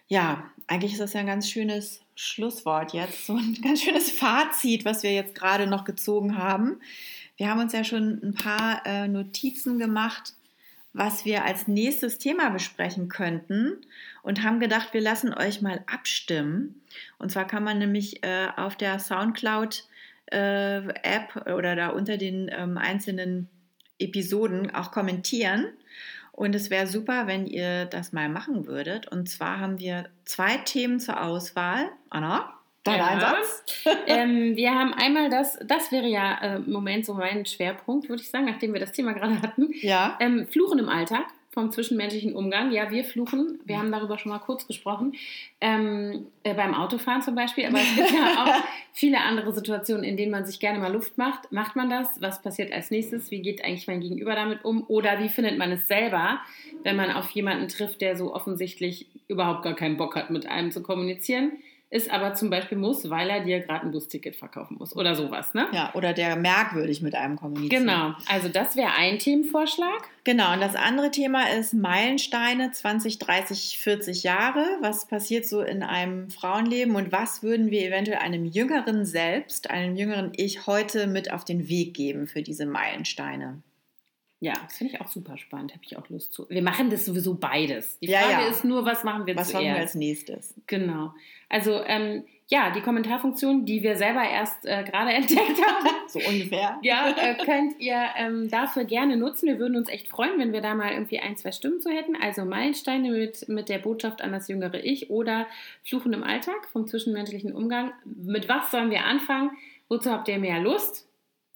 [0.09, 4.83] Ja, eigentlich ist das ja ein ganz schönes Schlusswort jetzt, so ein ganz schönes Fazit,
[4.83, 6.81] was wir jetzt gerade noch gezogen haben.
[7.37, 10.33] Wir haben uns ja schon ein paar äh, Notizen gemacht,
[10.93, 13.77] was wir als nächstes Thema besprechen könnten
[14.23, 16.81] und haben gedacht, wir lassen euch mal abstimmen.
[17.19, 19.87] Und zwar kann man nämlich äh, auf der SoundCloud
[20.31, 23.47] äh, App oder da unter den ähm, einzelnen
[23.99, 25.67] Episoden auch kommentieren.
[26.39, 29.09] Und es wäre super, wenn ihr das mal machen würdet.
[29.09, 31.89] Und zwar haben wir zwei Themen zur Auswahl.
[32.09, 32.53] Anna,
[32.85, 33.07] dein ja.
[33.07, 33.65] Einsatz?
[34.07, 38.21] ähm, wir haben einmal das, das wäre ja äh, im Moment so mein Schwerpunkt, würde
[38.21, 39.67] ich sagen, nachdem wir das Thema gerade hatten.
[39.81, 40.17] Ja.
[40.21, 41.25] Ähm, Fluchen im Alltag
[41.59, 42.71] vom zwischenmenschlichen Umgang.
[42.71, 43.59] Ja, wir fluchen.
[43.65, 45.13] Wir haben darüber schon mal kurz gesprochen.
[45.59, 47.65] Ähm, äh, beim Autofahren zum Beispiel.
[47.65, 51.17] Aber es gibt ja auch viele andere Situationen, in denen man sich gerne mal Luft
[51.17, 51.51] macht.
[51.51, 52.21] Macht man das?
[52.21, 53.29] Was passiert als nächstes?
[53.29, 54.85] Wie geht eigentlich mein Gegenüber damit um?
[54.87, 56.39] Oder wie findet man es selber,
[56.83, 60.71] wenn man auf jemanden trifft, der so offensichtlich überhaupt gar keinen Bock hat, mit einem
[60.71, 61.51] zu kommunizieren?
[61.91, 65.55] Ist aber zum Beispiel muss, weil er dir gerade ein Busticket verkaufen muss oder sowas,
[65.55, 65.67] ne?
[65.71, 67.81] Ja, oder der merkwürdig mit einem kommuniziert.
[67.81, 70.07] Genau, also das wäre ein Themenvorschlag.
[70.23, 74.63] Genau, und das andere Thema ist Meilensteine 20, 30, 40 Jahre.
[74.81, 79.95] Was passiert so in einem Frauenleben und was würden wir eventuell einem jüngeren Selbst, einem
[79.95, 83.63] jüngeren Ich heute mit auf den Weg geben für diese Meilensteine?
[84.41, 85.73] Ja, das finde ich auch super spannend.
[85.73, 86.47] Habe ich auch Lust zu.
[86.49, 87.99] Wir machen das sowieso beides.
[87.99, 88.47] Die Frage ja, ja.
[88.47, 89.55] ist nur, was machen wir was zuerst?
[89.55, 90.53] Was machen wir als nächstes?
[90.65, 91.13] Genau.
[91.49, 95.87] Also, ähm, ja, die Kommentarfunktion, die wir selber erst äh, gerade entdeckt haben.
[96.07, 96.79] so ungefähr.
[96.81, 99.47] Ja, äh, könnt ihr ähm, dafür gerne nutzen.
[99.47, 102.15] Wir würden uns echt freuen, wenn wir da mal irgendwie ein, zwei Stimmen zu hätten.
[102.15, 105.47] Also Meilensteine mit, mit der Botschaft an das jüngere Ich oder
[105.83, 107.91] Fluchen im Alltag vom zwischenmenschlichen Umgang.
[108.05, 109.51] Mit was sollen wir anfangen?
[109.89, 111.08] Wozu habt ihr mehr Lust?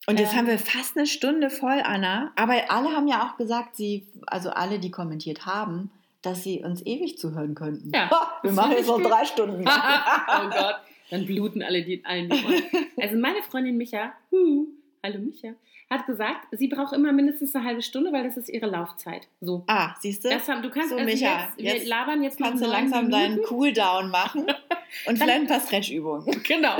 [0.06, 2.32] Und jetzt ähm, haben wir fast eine Stunde voll, Anna.
[2.36, 5.92] Aber alle haben ja auch gesagt, sie, also alle, die kommentiert haben,
[6.22, 7.92] dass sie uns ewig zuhören könnten.
[7.94, 9.66] Ja, ha, wir machen jetzt noch drei Stunden.
[9.68, 10.76] oh Gott,
[11.10, 12.64] dann bluten alle die allen Ohren.
[13.02, 14.66] Also meine Freundin Micha, uh,
[15.04, 15.50] hallo Micha,
[15.90, 19.28] hat gesagt, sie braucht immer mindestens eine halbe Stunde, weil das ist ihre Laufzeit.
[19.42, 19.64] So.
[19.68, 20.30] Ah, siehst du?
[20.30, 23.36] Das haben, du kannst so, also Micha, jetzt, wir labern jetzt kannst du langsam Minuten.
[23.36, 24.46] deinen Cooldown machen
[25.08, 26.26] und vielleicht ein paar Stretchübungen.
[26.44, 26.78] Genau,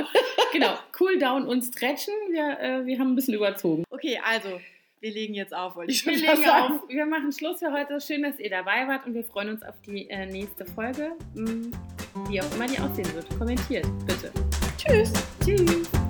[0.52, 0.74] genau.
[0.96, 2.14] Cooldown und Stretchen.
[2.30, 3.84] Wir, äh, wir haben ein bisschen überzogen.
[3.90, 4.60] Okay, also
[5.00, 6.74] wir legen jetzt auf, wollte ich schon wir legen sagen.
[6.76, 6.88] Auf.
[6.88, 8.00] Wir machen Schluss für heute.
[8.00, 11.12] Schön, dass ihr dabei wart und wir freuen uns auf die äh, nächste Folge.
[11.34, 11.72] Hm,
[12.28, 13.28] wie auch immer die aussehen wird.
[13.38, 14.32] Kommentiert, bitte.
[14.78, 15.12] Tschüss.
[15.44, 16.03] Tschüss.